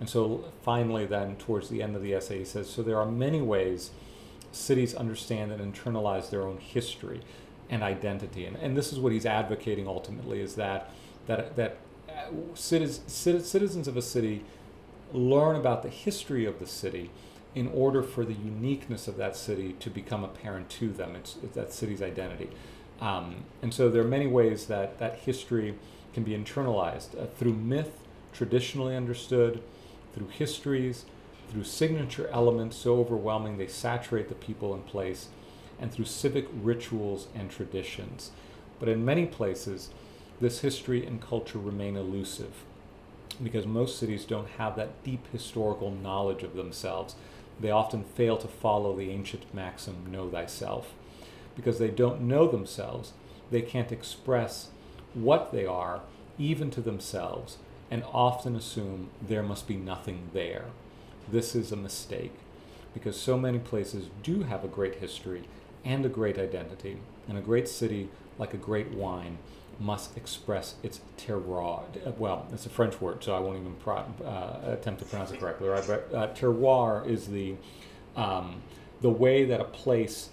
[0.00, 3.06] And so finally, then, towards the end of the essay, he says so there are
[3.06, 3.90] many ways
[4.50, 7.20] cities understand and internalize their own history
[7.70, 8.44] and identity.
[8.46, 10.90] And, and this is what he's advocating ultimately is that,
[11.26, 14.44] that, that uh, citizens of a city
[15.14, 17.10] learn about the history of the city
[17.54, 21.14] in order for the uniqueness of that city to become apparent to them.
[21.14, 22.50] It's, it's that city's identity.
[23.00, 25.76] Um, and so there are many ways that that history
[26.12, 28.00] can be internalized uh, through myth,
[28.32, 29.62] traditionally understood,
[30.14, 31.04] through histories,
[31.50, 35.28] through signature elements so overwhelming they saturate the people and place,
[35.78, 38.30] and through civic rituals and traditions.
[38.80, 39.90] But in many places,
[40.40, 42.64] this history and culture remain elusive
[43.42, 47.14] because most cities don't have that deep historical knowledge of themselves.
[47.60, 50.94] They often fail to follow the ancient maxim, know thyself.
[51.54, 53.12] Because they don't know themselves,
[53.50, 54.68] they can't express
[55.14, 56.00] what they are,
[56.38, 57.58] even to themselves,
[57.90, 60.66] and often assume there must be nothing there.
[61.30, 62.34] This is a mistake,
[62.92, 65.44] because so many places do have a great history
[65.84, 69.38] and a great identity, and a great city, like a great wine,
[69.80, 71.82] must express its terroir.
[72.16, 75.40] Well, it's a French word, so I won't even pro- uh, attempt to pronounce it
[75.40, 75.68] correctly.
[75.68, 75.84] Right?
[75.86, 77.56] But uh, terroir is the
[78.16, 78.62] um,
[79.00, 80.30] the way that a place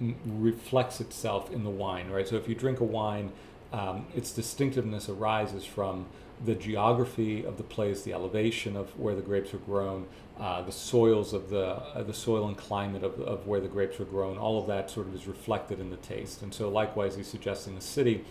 [0.00, 2.10] m- reflects itself in the wine.
[2.10, 2.28] Right.
[2.28, 3.32] So if you drink a wine,
[3.72, 6.06] um, its distinctiveness arises from
[6.44, 10.06] the geography of the place, the elevation of where the grapes are grown,
[10.38, 14.00] uh, the soils of the uh, the soil and climate of, of where the grapes
[14.00, 14.36] are grown.
[14.36, 16.42] All of that sort of is reflected in the taste.
[16.42, 18.24] And so, likewise, he's suggesting the city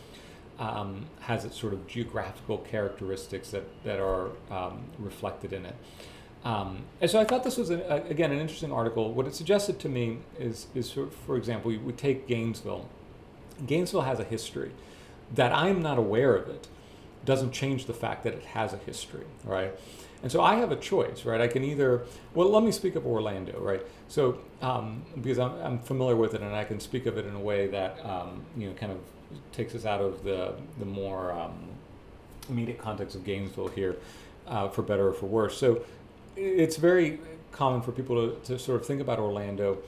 [0.60, 5.76] um, has its sort of geographical characteristics that, that are um, reflected in it.
[6.46, 9.13] Um, and so I thought this was, a, again, an interesting article.
[9.13, 12.89] What it suggested to me is, is for, for example, we take Gainesville.
[13.66, 14.72] Gainesville has a history.
[15.34, 16.68] That I'm not aware of it
[17.25, 19.73] doesn't change the fact that it has a history, right?
[20.21, 21.41] And so I have a choice, right?
[21.41, 23.81] I can either, well, let me speak of Orlando, right?
[24.07, 27.36] So, um, because I'm, I'm, familiar with it and I can speak of it in
[27.36, 28.99] a way that, um, you know, kind of
[29.51, 31.53] takes us out of the the more um,
[32.49, 33.97] immediate context of Gainesville here.
[34.47, 35.57] uh, for better or for worse.
[35.57, 35.83] So
[36.36, 37.19] it's very
[37.51, 39.79] common for people to, to sort of think about Orlando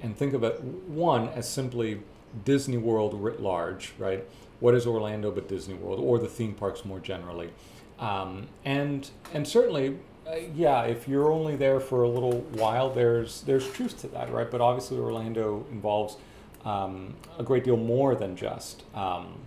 [0.00, 2.00] and think of it, one, as simply
[2.44, 4.24] Disney World writ large, right?
[4.60, 7.50] What is Orlando but Disney World, or the theme parks more generally?
[7.98, 13.42] Um, and and certainly, uh, yeah, if you're only there for a little while, there's
[13.42, 14.50] there's truth to that, right?
[14.50, 16.16] But obviously, Orlando involves
[16.64, 19.38] um, a great deal more than just um,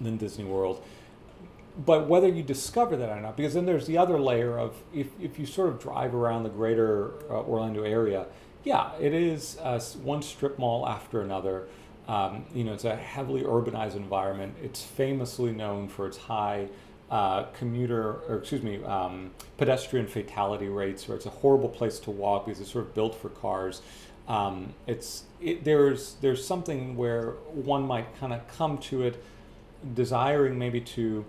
[0.00, 0.82] than Disney World.
[1.86, 5.06] But whether you discover that or not, because then there's the other layer of if,
[5.18, 8.26] if you sort of drive around the greater uh, Orlando area,
[8.62, 11.66] yeah, it is uh, one strip mall after another.
[12.12, 14.54] Um, you know, it's a heavily urbanized environment.
[14.62, 16.68] It's famously known for its high
[17.10, 22.10] uh, commuter, or excuse me, um, pedestrian fatality rates, where it's a horrible place to
[22.10, 23.80] walk because it's sort of built for cars.
[24.28, 29.22] Um, it's it, there's there's something where one might kind of come to it,
[29.94, 31.24] desiring maybe to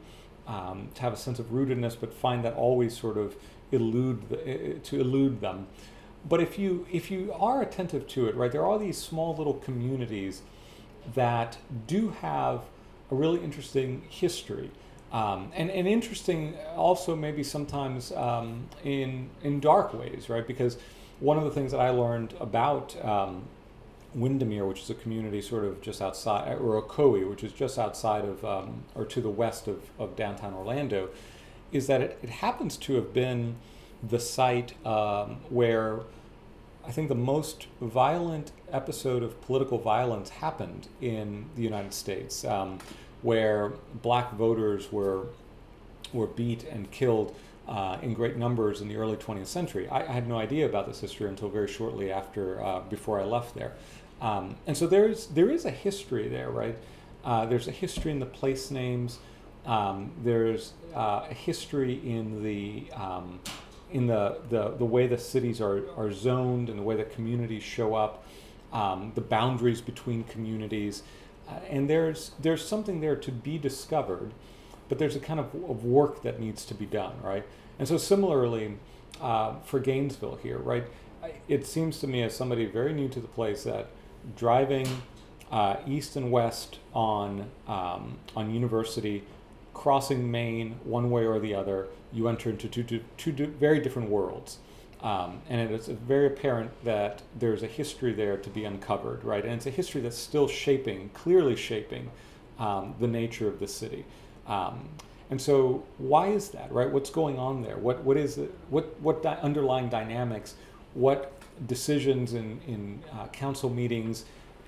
[0.48, 3.38] um, to have a sense of rootedness, but find that always sort of
[3.72, 5.68] elude the, to elude them.
[6.28, 9.54] But if you if you are attentive to it, right, there are these small little
[9.54, 10.42] communities
[11.14, 12.62] that do have
[13.12, 14.72] a really interesting history.
[15.12, 20.46] Um, and, and interesting also maybe sometimes um, in, in dark ways, right?
[20.46, 20.78] Because
[21.20, 23.44] one of the things that I learned about um,
[24.16, 28.26] Windermere, which is a community sort of just outside, or Ocoee, which is just outside
[28.26, 31.10] of, um, or to the west of, of downtown Orlando,
[31.72, 33.56] is that it, it happens to have been
[34.02, 36.02] the site um, where
[36.86, 42.80] I think the most violent episode of political violence happened in the United States, um,
[43.22, 45.28] where black voters were
[46.12, 47.36] were beat and killed
[47.68, 49.88] uh, in great numbers in the early 20th century.
[49.88, 53.24] I, I, had no idea about this history until very shortly after, uh, before I
[53.24, 53.74] left there.
[54.22, 56.78] Um, and so there's there is a history there, right?
[57.24, 59.20] Uh, there's a history in the place names.
[59.66, 63.40] Um, there's uh, a history in the um,
[63.94, 67.62] in the, the, the way the cities are, are zoned and the way the communities
[67.62, 68.23] show up,
[68.74, 71.04] um, the boundaries between communities.
[71.48, 74.32] Uh, and there's, there's something there to be discovered,
[74.90, 77.46] but there's a kind of, of work that needs to be done, right?
[77.80, 78.78] And so, similarly,
[79.22, 80.86] uh, for Gainesville here, right,
[81.48, 83.88] it seems to me as somebody very new to the place that
[84.36, 84.88] driving
[85.52, 89.24] uh, east and west on, um, on University,
[89.74, 94.10] crossing Main one way or the other, you enter into two, two, two very different
[94.10, 94.60] worlds.
[95.04, 99.44] Um, and it's very apparent that there's a history there to be uncovered, right?
[99.44, 102.10] And it's a history that's still shaping, clearly shaping
[102.58, 104.06] um, the nature of the city.
[104.48, 104.88] Um,
[105.30, 106.90] and so, why is that, right?
[106.90, 107.78] What's going on there?
[107.78, 108.54] What what is it?
[108.70, 110.56] What what di- underlying dynamics?
[110.94, 111.34] What
[111.68, 114.26] decisions in in uh, council meetings,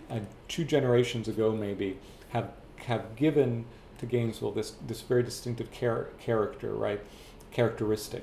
[0.09, 1.97] uh, two generations ago maybe,
[2.29, 3.65] have have given
[3.99, 6.99] to Gainesville this this very distinctive char- character, right?
[7.55, 8.21] characteristic.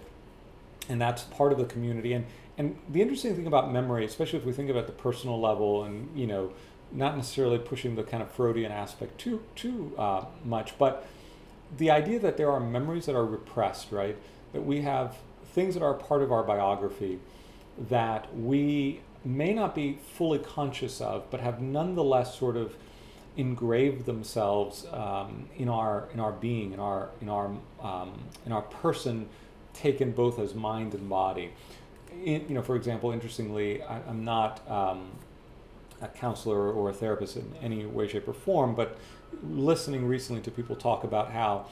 [0.89, 2.13] And that's part of the community.
[2.13, 2.27] And,
[2.59, 6.09] and the interesting thing about memory, especially if we think about the personal level and,
[6.19, 6.53] you know,
[6.91, 11.07] not necessarily pushing the kind of Freudian aspect too, too uh, much, but
[11.77, 14.17] the idea that there are memories that are repressed, right?
[14.53, 15.17] That we have
[15.55, 17.19] things that are part of our biography
[17.89, 22.75] that we may not be fully conscious of, but have nonetheless sort of
[23.37, 28.13] engraved themselves um, in our in our being, in our in our um,
[28.45, 29.29] in our person,
[29.83, 31.51] taken both as mind and body.
[32.25, 35.11] In, you know, for example, interestingly, I, am not um,
[36.01, 38.97] a counselor or a therapist in any way, shape, or form, but
[39.43, 41.67] listening recently to people talk about how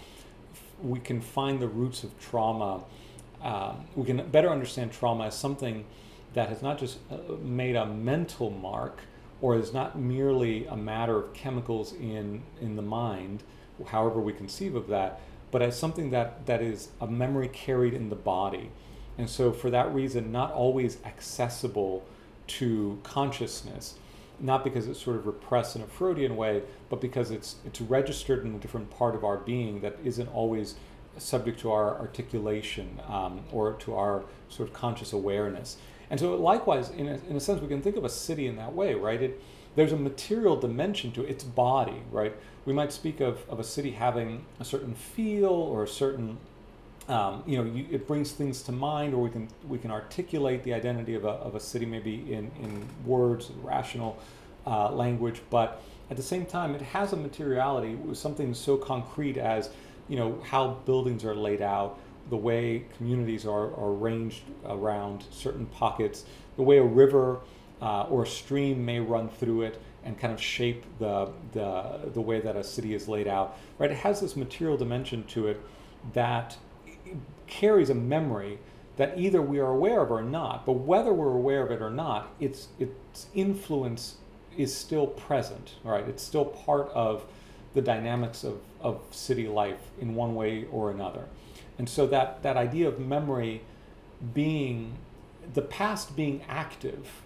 [0.82, 2.82] we can find the roots of trauma.
[3.42, 5.84] Um, we can better understand trauma as something
[6.34, 9.00] that has not just uh, made a mental mark,
[9.40, 13.42] or is not merely a matter of chemicals in, in the mind,
[13.86, 18.08] however we conceive of that, but as something that, that is a memory carried in
[18.08, 18.70] the body.
[19.18, 22.04] And so, for that reason, not always accessible
[22.46, 23.94] to consciousness,
[24.38, 28.44] not because it's sort of repressed in a Freudian way, but because it's, it's registered
[28.44, 30.76] in a different part of our being that isn't always
[31.18, 35.76] subject to our articulation um, or to our sort of conscious awareness.
[36.08, 38.56] And so, likewise, in a, in a sense, we can think of a city in
[38.56, 39.20] that way, right?
[39.20, 39.42] It,
[39.76, 42.34] there's a material dimension to its body, right?
[42.66, 46.38] We might speak of, of a city having a certain feel or a certain,
[47.08, 50.62] um, you know, you, it brings things to mind, or we can we can articulate
[50.62, 54.18] the identity of a, of a city maybe in, in words, rational
[54.66, 59.70] uh, language, but at the same time, it has a materiality, something so concrete as,
[60.08, 61.98] you know, how buildings are laid out,
[62.30, 66.24] the way communities are, are arranged around certain pockets,
[66.56, 67.38] the way a river
[67.80, 72.20] uh, or a stream may run through it and kind of shape the, the, the
[72.20, 73.90] way that a city is laid out, right?
[73.90, 75.60] It has this material dimension to it
[76.14, 76.56] that
[77.46, 78.58] carries a memory
[78.96, 80.66] that either we are aware of or not.
[80.66, 84.16] But whether we're aware of it or not, its its influence
[84.56, 85.76] is still present.
[85.84, 86.06] Right?
[86.08, 87.24] It's still part of
[87.74, 91.26] the dynamics of, of city life in one way or another.
[91.78, 93.62] And so that, that idea of memory
[94.34, 94.98] being
[95.54, 97.22] the past being active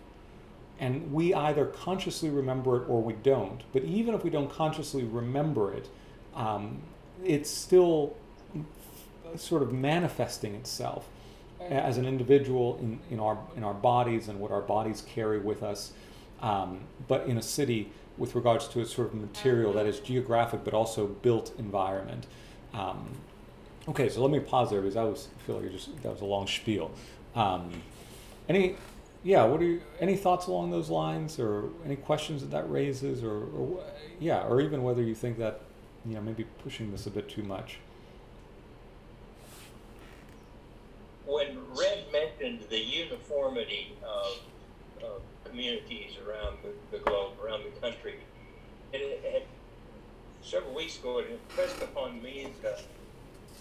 [0.78, 3.62] and we either consciously remember it or we don't.
[3.72, 5.88] But even if we don't consciously remember it,
[6.34, 6.78] um,
[7.24, 8.16] it's still
[9.37, 11.08] sort of manifesting itself
[11.60, 15.62] as an individual in, in our in our bodies and what our bodies carry with
[15.62, 15.92] us.
[16.42, 20.64] Um, but in a city, with regards to a sort of material that is geographic
[20.64, 22.26] but also built environment.
[22.72, 23.08] Um,
[23.88, 26.26] okay, so let me pause there because I was feel like just that was a
[26.26, 26.90] long spiel.
[27.34, 27.70] Um,
[28.48, 28.76] any
[29.24, 33.24] yeah, what are you, any thoughts along those lines, or any questions that that raises,
[33.24, 33.82] or, or
[34.20, 35.62] yeah, or even whether you think that
[36.04, 37.78] you know maybe pushing this a bit too much.
[41.24, 44.40] When Red mentioned the uniformity of,
[45.02, 48.16] of communities around the, the, globe, around the country,
[48.92, 49.46] it, it,
[50.42, 52.78] several weeks ago it impressed upon me the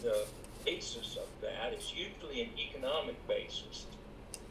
[0.02, 0.26] the
[0.66, 3.86] basis of that is usually an economic basis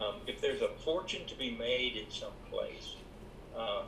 [0.03, 2.97] um, if there's a fortune to be made in some place,
[3.57, 3.83] uh,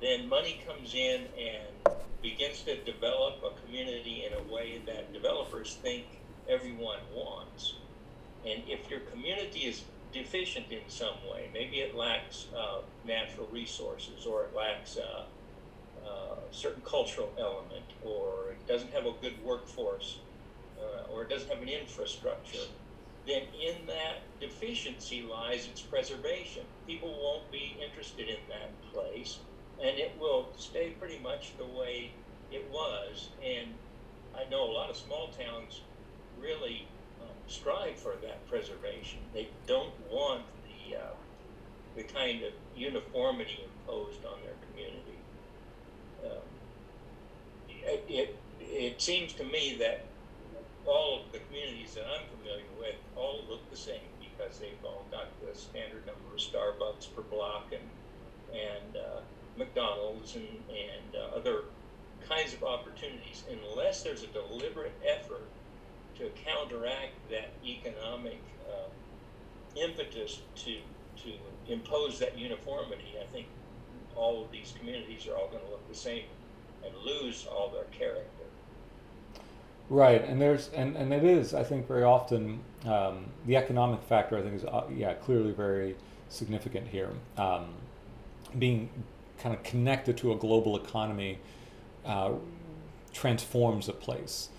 [0.00, 5.78] then money comes in and begins to develop a community in a way that developers
[5.82, 6.04] think
[6.48, 7.74] everyone wants.
[8.44, 9.82] And if your community is
[10.12, 15.24] deficient in some way, maybe it lacks uh, natural resources or it lacks uh,
[16.04, 20.18] uh a certain cultural element or it doesn't have a good workforce
[20.80, 22.66] uh, or it doesn't have an infrastructure,
[23.30, 26.64] then in that deficiency lies its preservation.
[26.86, 29.38] People won't be interested in that place,
[29.80, 32.10] and it will stay pretty much the way
[32.50, 33.28] it was.
[33.44, 33.68] And
[34.34, 35.80] I know a lot of small towns
[36.40, 36.86] really
[37.20, 39.20] um, strive for that preservation.
[39.32, 41.14] They don't want the uh,
[41.96, 45.18] the kind of uniformity imposed on their community.
[46.24, 46.42] Um,
[47.68, 50.04] it, it, it seems to me that
[50.86, 55.04] all of the communities that I'm familiar with all look the same because they've all
[55.10, 57.82] got the standard number of Starbucks per block and
[58.52, 59.20] and uh,
[59.56, 61.64] McDonald's and and uh, other
[62.28, 63.44] kinds of opportunities.
[63.50, 65.48] Unless there's a deliberate effort
[66.18, 70.78] to counteract that economic uh, impetus to
[71.22, 71.32] to
[71.68, 73.46] impose that uniformity, I think
[74.16, 76.24] all of these communities are all going to look the same
[76.84, 78.44] and lose all their character.
[79.90, 84.38] Right, and there's and, and it is I think very often um, the economic factor
[84.38, 85.96] I think is uh, yeah clearly very
[86.28, 87.10] significant here.
[87.36, 87.66] Um,
[88.56, 88.88] being
[89.40, 91.40] kind of connected to a global economy
[92.06, 92.30] uh,
[93.12, 94.50] transforms a place,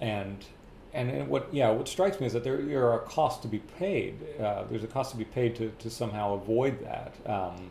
[0.00, 0.44] and
[0.92, 4.18] and what yeah what strikes me is that there, there are costs to be paid.
[4.40, 7.14] Uh, there's a cost to be paid to, to somehow avoid that.
[7.24, 7.70] Um,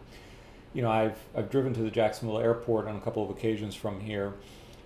[0.74, 4.00] you know I've I've driven to the Jacksonville airport on a couple of occasions from
[4.00, 4.34] here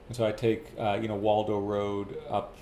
[0.08, 2.56] and so I take, uh, you know, Waldo Road up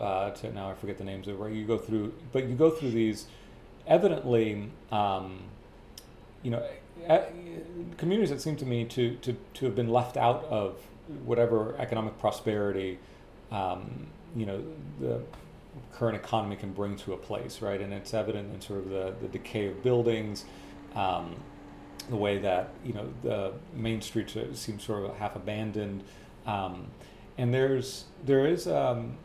[0.00, 2.70] uh, to now I forget the names of where you go through, but you go
[2.70, 3.26] through these
[3.86, 5.42] evidently, um,
[6.42, 6.62] you know,
[7.96, 10.76] communities that seem to me to, to, to have been left out of
[11.24, 12.98] whatever economic prosperity,
[13.50, 14.62] um, you know,
[15.00, 15.20] the
[15.92, 17.80] current economy can bring to a place, right?
[17.80, 20.44] And it's evident in sort of the, the decay of buildings,
[20.94, 21.36] um,
[22.08, 26.02] the way that, you know, the main streets seem sort of half abandoned.
[26.46, 26.86] Um,
[27.38, 29.16] and there's there is um,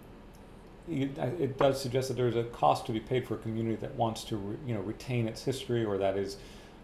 [0.89, 4.23] it, does suggest that there's a cost to be paid for a community that wants
[4.25, 6.37] to re, you know retain its history or that is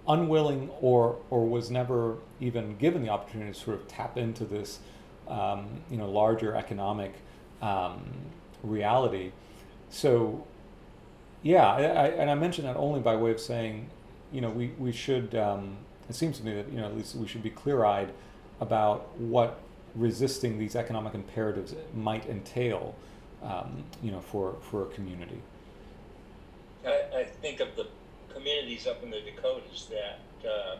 [0.07, 4.79] unwilling or or was never even given the opportunity to sort of tap into this
[5.27, 7.13] um, you know larger economic
[7.61, 8.03] um,
[8.63, 9.31] reality.
[9.89, 10.45] So
[11.41, 13.89] yeah, I, I, and I mention that only by way of saying
[14.31, 15.35] you know we we should.
[15.35, 15.77] Um,
[16.09, 18.11] it seems to me that you know at least we should be clear-eyed
[18.59, 19.59] about what
[19.95, 22.95] resisting these economic imperatives might entail,
[23.43, 25.41] um, you know, for, for a community.
[26.85, 27.87] I, I, think of the
[28.33, 30.77] communities up in the Dakotas that uh,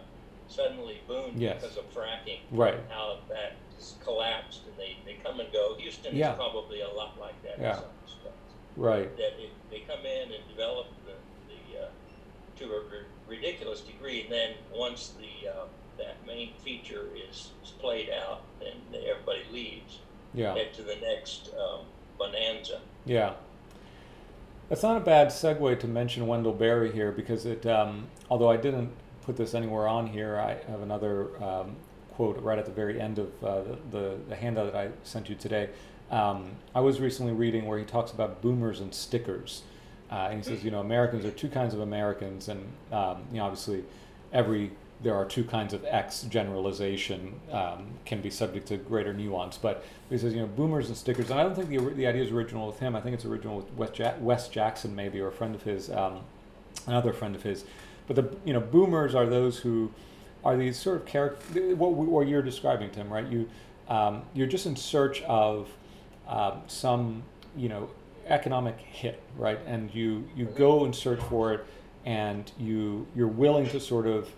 [0.47, 1.61] suddenly boomed yes.
[1.61, 2.39] because of fracking.
[2.51, 2.80] Right.
[2.89, 5.76] How that has collapsed and they, they come and go.
[5.78, 6.32] Houston yeah.
[6.32, 7.70] is probably a lot like that yeah.
[7.70, 8.53] in some respects.
[8.76, 9.16] Right.
[9.18, 11.14] That it, they come in and develop the,
[11.47, 11.89] the uh,
[12.57, 15.66] to a r- ridiculous degree, and then once the uh,
[15.98, 20.00] that main feature is, is played out, and everybody leaves.
[20.34, 20.56] Yeah.
[20.56, 21.86] Head to the next um,
[22.18, 22.82] bonanza.
[23.06, 23.34] Yeah.
[24.70, 28.58] That's not a bad segue to mention Wendell Berry here because it, um, although I
[28.58, 28.91] didn't
[29.22, 31.76] put this anywhere on here, I have another um,
[32.12, 35.30] quote right at the very end of uh, the, the, the, handout that I sent
[35.30, 35.70] you today.
[36.12, 39.64] um, I was recently reading where he talks about boomers and stickers.
[40.12, 43.38] Uh, and he says, you know, Americans are two kinds of Americans, and um, you
[43.38, 43.84] know, obviously,
[44.32, 44.72] every
[45.04, 49.58] there are two kinds of X generalization um, can be subject to greater nuance.
[49.58, 51.30] But he says, you know, boomers and stickers.
[51.30, 52.95] And I don't think the the idea is original with him.
[52.95, 55.89] I think it's original with Wes, ja- Wes Jackson, maybe, or a friend of his,
[55.89, 56.22] um,
[56.88, 57.66] another friend of his.
[58.08, 59.91] But the you know, boomers are those who
[60.43, 61.76] are these sort of character.
[61.76, 63.28] What, what you're describing, Tim, right?
[63.28, 63.49] You
[63.89, 65.70] um, you're just in search of
[66.28, 67.24] um, some
[67.56, 67.89] you know
[68.28, 69.60] economic hit, right?
[69.66, 71.66] And you you go and search for it,
[72.06, 74.30] and you you're willing to sort of,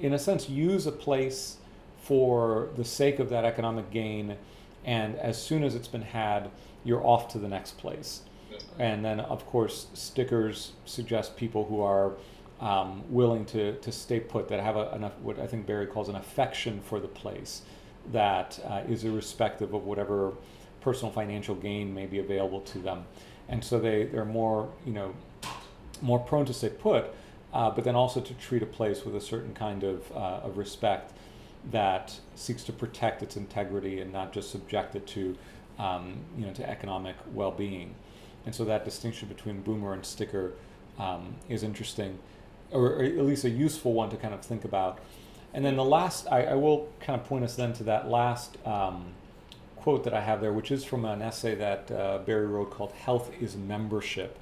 [0.00, 1.56] in a sense, use a place
[2.02, 4.36] for the sake of that economic gain,
[4.84, 6.50] and as soon as it's been had,
[6.84, 8.22] you're off to the next place.
[8.78, 12.12] And then, of course, stickers suggest people who are
[12.60, 16.08] um, willing to, to stay put, that have a, enough, what I think Berry calls
[16.08, 17.62] an affection for the place,
[18.12, 20.32] that uh, is irrespective of whatever
[20.80, 23.04] personal financial gain may be available to them.
[23.48, 25.14] And so they, they're more, you know,
[26.00, 27.14] more prone to stay put,
[27.52, 30.58] uh, but then also to treat a place with a certain kind of, uh, of
[30.58, 31.12] respect
[31.70, 35.36] that seeks to protect its integrity and not just subject it to,
[35.78, 37.94] um, you know, to economic well-being.
[38.46, 40.52] And so that distinction between boomer and sticker
[40.98, 42.18] um, is interesting,
[42.70, 44.98] or, or, at least a useful one to kind of think about.
[45.54, 48.56] And then the last, I, I will kind of point us then to that last
[48.66, 49.12] um,
[49.76, 52.92] quote that I have there, which is from an essay that uh, Berry wrote called
[52.92, 54.38] Health is Membership.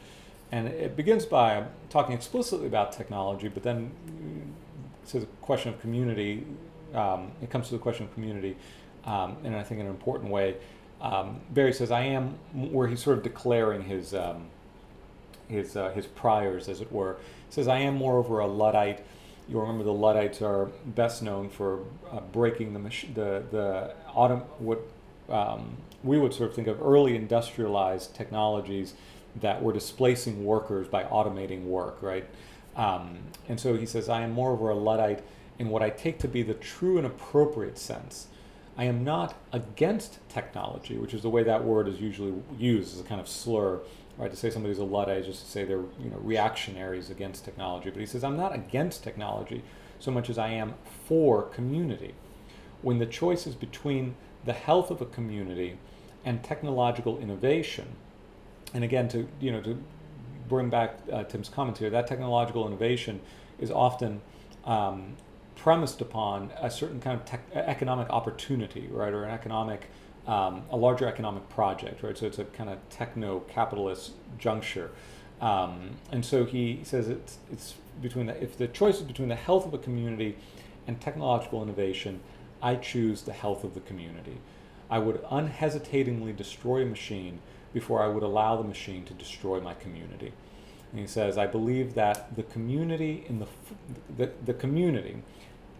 [0.52, 3.90] And it begins by talking explicitly about technology, but then
[5.02, 6.46] it says a question of community.
[6.94, 8.56] Um, it comes to the question of community,
[9.04, 10.56] um, and I think in an important way.
[11.00, 14.46] Um, Berry says, "I am," where he's sort of declaring his um,
[15.48, 17.16] his uh, his priors, as it were.
[17.48, 19.04] He says, "I am, moreover, a luddite."
[19.48, 21.80] You'll remember the Luddites are best known for
[22.10, 24.80] uh, breaking the mach- the the autumn what
[25.28, 28.94] um, we would sort of think of early industrialized technologies
[29.40, 32.26] that we're displacing workers by automating work, right?
[32.76, 33.18] Um,
[33.48, 35.22] and so he says, I am moreover a Luddite
[35.58, 38.28] in what I take to be the true and appropriate sense.
[38.76, 43.00] I am not against technology, which is the way that word is usually used as
[43.00, 43.80] a kind of slur,
[44.18, 44.30] right?
[44.30, 47.88] To say somebody's a Luddite is just to say they're you know, reactionaries against technology.
[47.90, 49.62] But he says, I'm not against technology
[49.98, 50.74] so much as I am
[51.06, 52.14] for community.
[52.82, 54.14] When the choice is between
[54.44, 55.78] the health of a community
[56.24, 57.96] and technological innovation.
[58.74, 59.82] And again, to you know to
[60.48, 63.20] bring back uh, Tim's comment here, that technological innovation
[63.58, 64.20] is often
[64.64, 65.16] um,
[65.54, 69.88] premised upon a certain kind of economic opportunity, right, or an economic,
[70.26, 72.16] um, a larger economic project, right.
[72.16, 74.90] So it's a kind of techno-capitalist juncture.
[75.40, 79.36] Um, and so he says it's it's between the, if the choice is between the
[79.36, 80.36] health of a community
[80.86, 82.20] and technological innovation,
[82.62, 84.38] I choose the health of the community.
[84.88, 87.40] I would unhesitatingly destroy a machine
[87.76, 90.32] before I would allow the machine to destroy my community.
[90.90, 93.46] And he says, I believe that the community in the,
[94.16, 95.16] the, the community,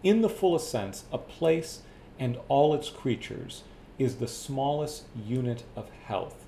[0.03, 1.81] in the fullest sense, a place
[2.19, 3.63] and all its creatures
[3.97, 6.45] is the smallest unit of health,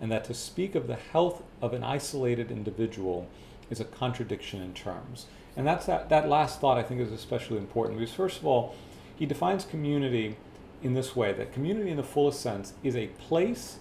[0.00, 3.28] and that to speak of the health of an isolated individual
[3.68, 5.26] is a contradiction in terms.
[5.58, 8.74] And that's that, that last thought I think is especially important because first of all,
[9.14, 10.38] he defines community
[10.82, 13.78] in this way that community, in the fullest sense, is a place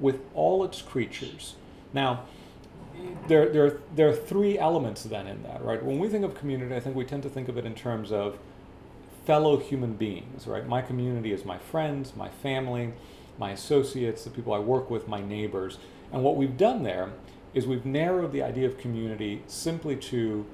[0.00, 1.54] with all its creatures.
[1.92, 2.24] Now,
[3.28, 5.82] there, there, there are three elements then in that, right?
[5.82, 8.10] When we think of community, I think we tend to think of it in terms
[8.10, 8.38] of
[9.24, 10.66] fellow human beings, right?
[10.66, 12.92] My community is my friends, my family,
[13.38, 15.78] my associates, the people I work with, my neighbors.
[16.12, 17.12] And what we've done there
[17.54, 20.46] is we've narrowed the idea of community simply to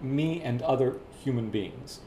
[0.00, 2.00] me and other human beings.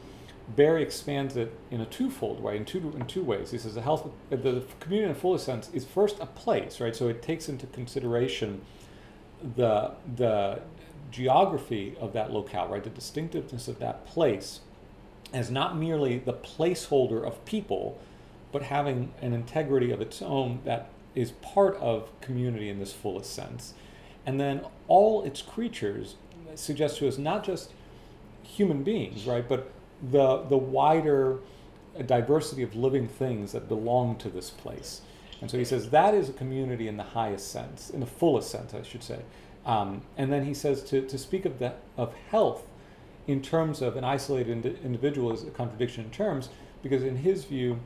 [0.55, 3.51] Berry expands it in a twofold way, in two in two ways.
[3.51, 6.95] He says the health, the community in a fullest sense is first a place, right?
[6.95, 8.61] So it takes into consideration
[9.55, 10.61] the the
[11.11, 12.83] geography of that locale, right?
[12.83, 14.61] The distinctiveness of that place,
[15.33, 17.99] as not merely the placeholder of people,
[18.51, 23.33] but having an integrity of its own that is part of community in this fullest
[23.33, 23.73] sense.
[24.25, 26.15] And then all its creatures
[26.55, 27.71] suggest to us not just
[28.43, 29.71] human beings, right, but
[30.01, 31.39] the the wider
[32.05, 35.01] diversity of living things that belong to this place.
[35.41, 38.49] And so he says that is a community in the highest sense, in the fullest
[38.49, 39.19] sense, I should say.
[39.65, 42.65] Um, and then he says to, to speak of that of health
[43.27, 46.49] in terms of an isolated ind- individual is a contradiction in terms
[46.81, 47.79] because in his view,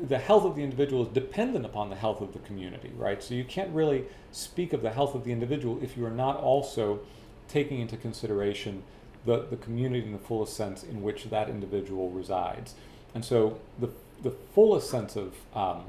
[0.00, 3.22] the health of the individual is dependent upon the health of the community, right?
[3.22, 6.38] So you can't really speak of the health of the individual if you are not
[6.38, 7.00] also
[7.46, 8.82] taking into consideration
[9.26, 12.74] the, the community in the fullest sense in which that individual resides.
[13.14, 13.90] And so the,
[14.22, 15.84] the fullest sense of, um,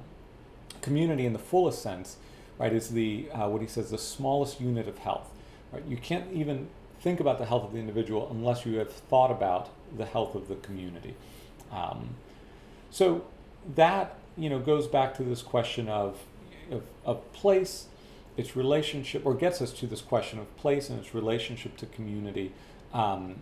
[0.82, 2.18] community in the fullest sense,
[2.58, 5.30] right, is the uh, what he says the smallest unit of health.
[5.72, 5.84] Right?
[5.88, 6.68] You can't even
[7.02, 10.48] think about the health of the individual unless you have thought about the health of
[10.48, 11.16] the community.
[11.72, 12.16] Um,
[12.90, 13.26] so
[13.76, 16.18] that you know goes back to this question of,
[16.72, 17.88] of, of place,
[18.38, 22.54] its relationship, or gets us to this question of place and its relationship to community.
[22.94, 23.36] Um,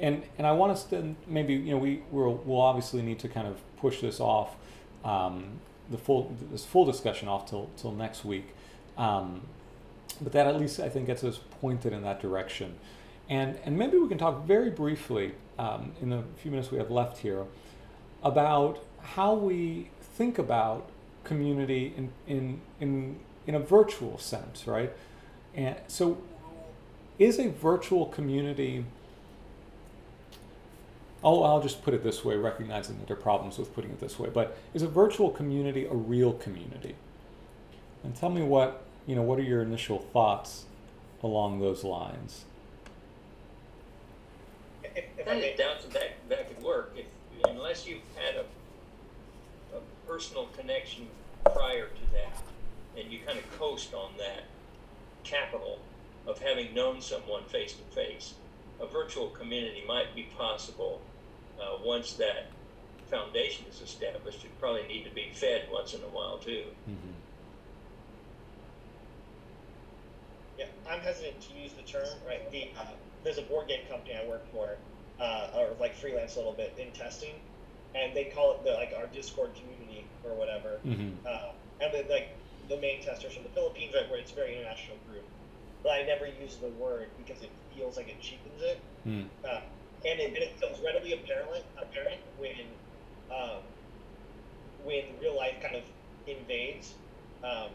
[0.00, 3.28] and and I want us to maybe you know we we'll, we'll obviously need to
[3.28, 4.56] kind of push this off
[5.04, 8.54] um, the full this full discussion off till till next week.
[8.96, 9.42] Um,
[10.20, 12.76] but that at least I think gets us pointed in that direction.
[13.28, 16.90] And, and maybe we can talk very briefly um, in the few minutes we have
[16.90, 17.44] left here
[18.22, 20.88] about how we think about
[21.24, 24.92] community in, in, in, in a virtual sense, right?
[25.54, 26.18] And so,
[27.18, 28.84] is a virtual community,
[31.22, 34.00] oh, I'll just put it this way, recognizing that there are problems with putting it
[34.00, 36.96] this way, but is a virtual community a real community?
[38.02, 40.64] And tell me what, you know, what are your initial thoughts
[41.22, 42.44] along those lines?
[44.82, 47.06] If, if I may, doubt that, that that could work if
[47.48, 51.08] unless you've had a, a personal connection
[51.44, 52.42] prior to that,
[52.96, 54.44] and you kind of coast on that
[55.24, 55.78] capital
[56.26, 58.34] of having known someone face to face.
[58.80, 61.00] A virtual community might be possible
[61.60, 62.46] uh, once that
[63.10, 64.44] foundation is established.
[64.44, 66.64] It probably need to be fed once in a while too.
[66.88, 67.12] Mm-hmm.
[70.58, 72.50] Yeah, I'm hesitant to use the term, right?
[72.50, 72.86] The, uh,
[73.22, 74.76] there's a board game company I work for,
[75.20, 77.34] uh, or like freelance a little bit in testing,
[77.94, 80.80] and they call it the like our Discord community or whatever.
[80.86, 81.26] Mm-hmm.
[81.26, 82.36] Uh, and then like
[82.68, 85.24] the main testers from the Philippines, right, where it's a very international group.
[85.84, 88.80] But I never use the word because it feels like it cheapens it.
[89.06, 89.26] Mm.
[89.44, 89.60] Uh,
[90.06, 92.66] and it, and it becomes readily apparent apparent when
[93.30, 93.62] um,
[94.84, 95.84] when real life kind of
[96.26, 96.94] invades.
[97.44, 97.70] Um,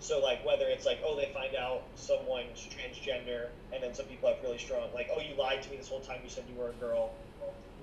[0.00, 4.28] so like whether it's like oh they find out someone's transgender and then some people
[4.28, 6.60] have really strong like oh you lied to me this whole time you said you
[6.60, 7.10] were a girl,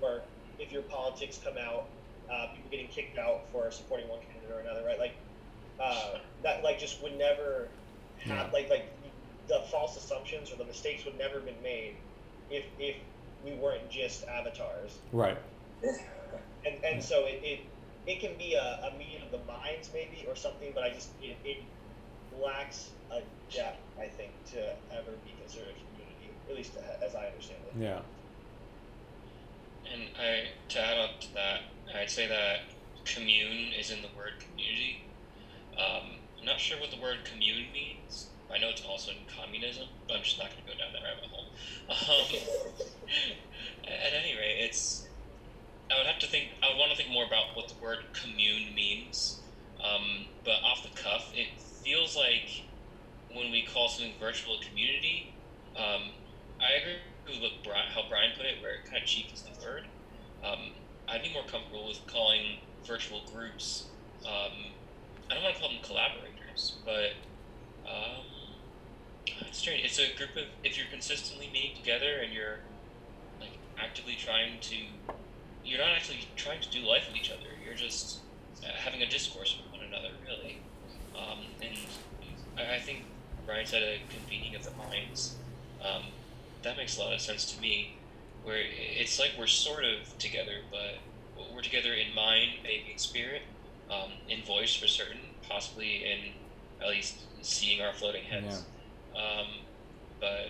[0.01, 0.21] or
[0.59, 1.85] if your politics come out,
[2.31, 4.99] uh, people getting kicked out for supporting one candidate or another, right?
[4.99, 5.15] Like
[5.79, 7.69] uh, that like just would never
[8.19, 8.49] have Yeah.
[8.51, 8.85] like like
[9.49, 11.95] the false assumptions or the mistakes would never have been made
[12.49, 12.95] if if
[13.43, 15.37] we weren't just avatars Right.
[16.65, 17.59] and and so it, it
[18.07, 21.09] it can be a, a meeting of the minds maybe or something but i just
[21.21, 21.57] it, it
[22.43, 23.21] lacks a
[23.53, 24.59] depth i think to
[24.91, 26.73] ever be considered a community at least
[27.05, 28.01] as i understand it Yeah.
[29.91, 31.61] And I to add on to that,
[31.95, 32.59] I'd say that
[33.05, 35.01] commune is in the word community.
[35.77, 38.28] Um, I'm not sure what the word commune means.
[38.53, 41.03] I know it's also in communism, but I'm just not going to go down that
[41.05, 41.45] rabbit hole.
[41.89, 42.27] Um,
[43.85, 45.07] at any rate, it's.
[45.91, 46.49] I would have to think.
[46.63, 49.39] I would want to think more about what the word commune means.
[49.83, 51.47] Um, but off the cuff, it
[51.83, 52.63] feels like
[53.33, 55.33] when we call something virtual a community,
[55.77, 56.11] um,
[56.59, 56.97] I agree
[57.27, 59.85] with what Brian, how Brian put it, where it kind of cheapens the word.
[60.43, 60.71] Um,
[61.07, 63.85] I'd be more comfortable with calling virtual groups.
[64.25, 64.73] Um,
[65.29, 67.13] I don't want to call them collaborators, but
[67.85, 68.25] um,
[69.47, 69.85] it's strange.
[69.85, 72.59] It's a group of if you're consistently meeting together and you're
[73.39, 74.75] like actively trying to,
[75.65, 77.49] you're not actually trying to do life with each other.
[77.65, 78.19] You're just
[78.63, 80.59] uh, having a discourse with one another, really.
[81.17, 81.75] Um, and
[82.57, 83.05] I, think
[83.45, 85.35] Brian said a convening of the minds.
[85.83, 86.03] Um,
[86.61, 87.95] that makes a lot of sense to me.
[88.43, 90.99] Where it's like we're sort of together, but
[91.53, 93.41] we're together in mind, maybe in spirit,
[93.91, 96.19] um, in voice for certain, possibly in
[96.81, 98.63] at least seeing our floating heads.
[99.15, 99.47] Um,
[100.21, 100.49] but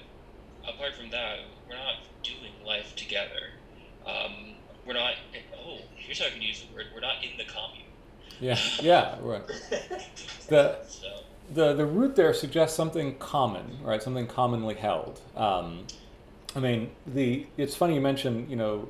[0.67, 3.51] apart from that, we're not doing life together.
[4.05, 4.55] Um,
[4.85, 5.13] we're not.
[5.65, 6.85] Oh, here's how I can use the word.
[6.93, 7.85] We're not in the commune.
[8.39, 8.57] Yeah.
[8.81, 9.15] Yeah.
[9.21, 9.43] Right.
[10.47, 11.07] The So
[11.53, 14.01] the the root there suggests something common, right?
[14.01, 15.21] Something commonly held.
[15.35, 15.85] Um,
[16.55, 18.89] I mean, the it's funny you mentioned, you know,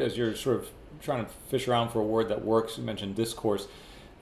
[0.00, 0.68] as you're sort of
[1.00, 2.78] trying to fish around for a word that works.
[2.78, 3.66] You mentioned discourse.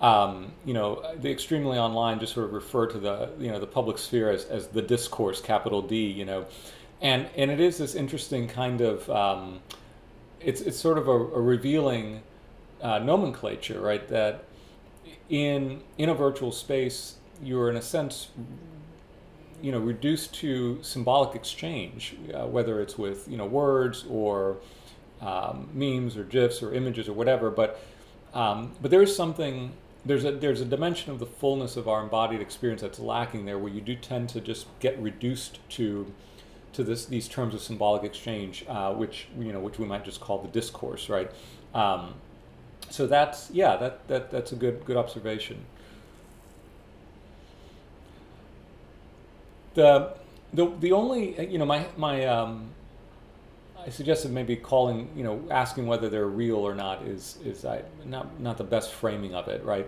[0.02, 3.68] Um, you know, the extremely online just sort of refer to the you know the
[3.68, 6.06] public sphere as, as the discourse, capital D.
[6.06, 6.46] You know,
[7.00, 9.60] and and it is this interesting kind of um,
[10.40, 12.22] it's it's sort of a, a revealing
[12.82, 14.06] uh, nomenclature, right?
[14.08, 14.44] That
[15.28, 18.28] in in a virtual space, you're in a sense,
[19.62, 24.56] you know, reduced to symbolic exchange, uh, whether it's with you know words or
[25.20, 27.50] um, memes or gifs or images or whatever.
[27.50, 27.80] But
[28.34, 29.72] um, but there is something.
[30.04, 33.58] There's a there's a dimension of the fullness of our embodied experience that's lacking there,
[33.58, 36.12] where you do tend to just get reduced to
[36.72, 40.20] to this these terms of symbolic exchange, uh, which you know which we might just
[40.20, 41.30] call the discourse, right?
[41.74, 42.14] Um,
[42.90, 45.64] so that's yeah, that, that that's a good good observation.
[49.74, 50.14] The
[50.52, 52.70] the the only you know my my um,
[53.86, 57.82] I suggested maybe calling you know asking whether they're real or not is is I,
[58.04, 59.86] not not the best framing of it right,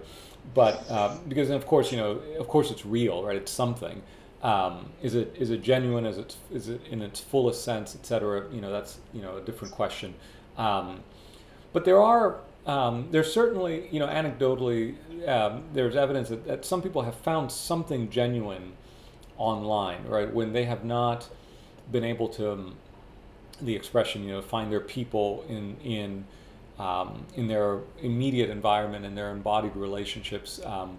[0.54, 4.02] but um, because of course you know of course it's real right it's something.
[4.42, 6.04] Um, is it is it genuine?
[6.04, 8.44] Is it is it in its fullest sense, etc.
[8.52, 10.14] You know that's you know a different question.
[10.58, 11.00] Um,
[11.72, 14.96] but there are um, there's certainly you know anecdotally
[15.28, 18.74] um, there's evidence that, that some people have found something genuine
[19.38, 20.32] online, right?
[20.32, 21.28] When they have not
[21.90, 22.76] been able to um,
[23.60, 26.24] the expression, you know, find their people in in
[26.78, 30.60] um, in their immediate environment and their embodied relationships.
[30.64, 30.98] Um,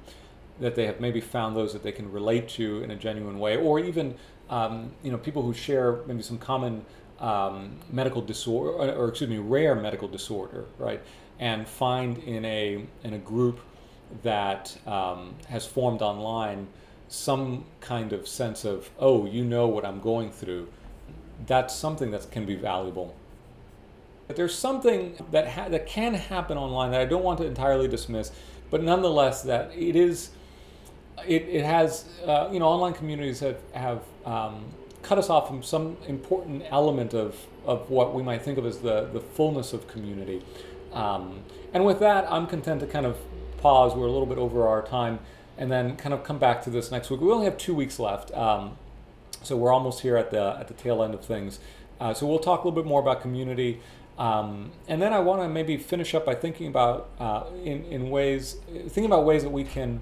[0.59, 3.57] that they have maybe found those that they can relate to in a genuine way,
[3.57, 4.15] or even
[4.49, 6.85] um, you know people who share maybe some common
[7.19, 11.01] um, medical disorder, or, or excuse me, rare medical disorder, right?
[11.39, 13.59] And find in a in a group
[14.23, 16.67] that um, has formed online
[17.07, 20.69] some kind of sense of oh, you know what I'm going through.
[21.47, 23.15] That's something that can be valuable.
[24.27, 27.87] But there's something that ha- that can happen online that I don't want to entirely
[27.87, 28.31] dismiss,
[28.71, 30.31] but nonetheless that it is
[31.27, 34.65] it, it has, uh, you know, online communities have, have um,
[35.01, 38.79] cut us off from some important element of, of what we might think of as
[38.79, 40.41] the, the fullness of community.
[40.93, 41.41] Um,
[41.73, 43.17] and with that, I'm content to kind of
[43.57, 43.95] pause.
[43.95, 45.19] We're a little bit over our time
[45.57, 47.21] and then kind of come back to this next week.
[47.21, 48.31] We only have two weeks left.
[48.33, 48.77] Um,
[49.45, 51.59] so we're almost here at the, at the tail end of things.
[51.99, 53.79] Uh, so we'll talk a little bit more about community.
[54.17, 58.09] Um, and then I want to maybe finish up by thinking about uh, in, in
[58.09, 60.01] ways, thinking about ways that we can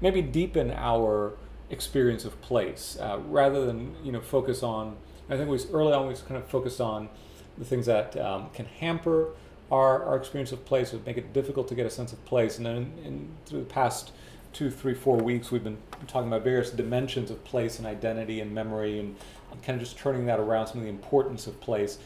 [0.00, 1.34] maybe deepen our
[1.70, 4.96] experience of place uh, rather than you know focus on.
[5.30, 7.08] I think we early on we kind of focused on
[7.56, 9.28] the things that um, can hamper
[9.70, 12.58] our, our experience of place, would make it difficult to get a sense of place.
[12.58, 14.12] And then in, in, through the past
[14.54, 15.76] two, three, four weeks, we've been
[16.06, 19.16] talking about various dimensions of place and identity and memory, and
[19.62, 21.98] kind of just turning that around, some of the importance of place.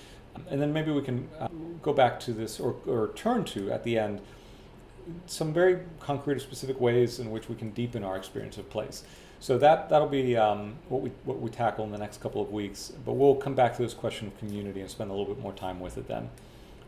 [0.51, 1.49] And then maybe we can uh,
[1.83, 4.21] go back to this or, or turn to at the end
[5.27, 9.05] some very concrete or specific ways in which we can deepen our experience of place.
[9.41, 12.51] So that that'll be um, what we what we tackle in the next couple of
[12.51, 12.93] weeks.
[13.05, 15.53] But we'll come back to this question of community and spend a little bit more
[15.53, 16.29] time with it then.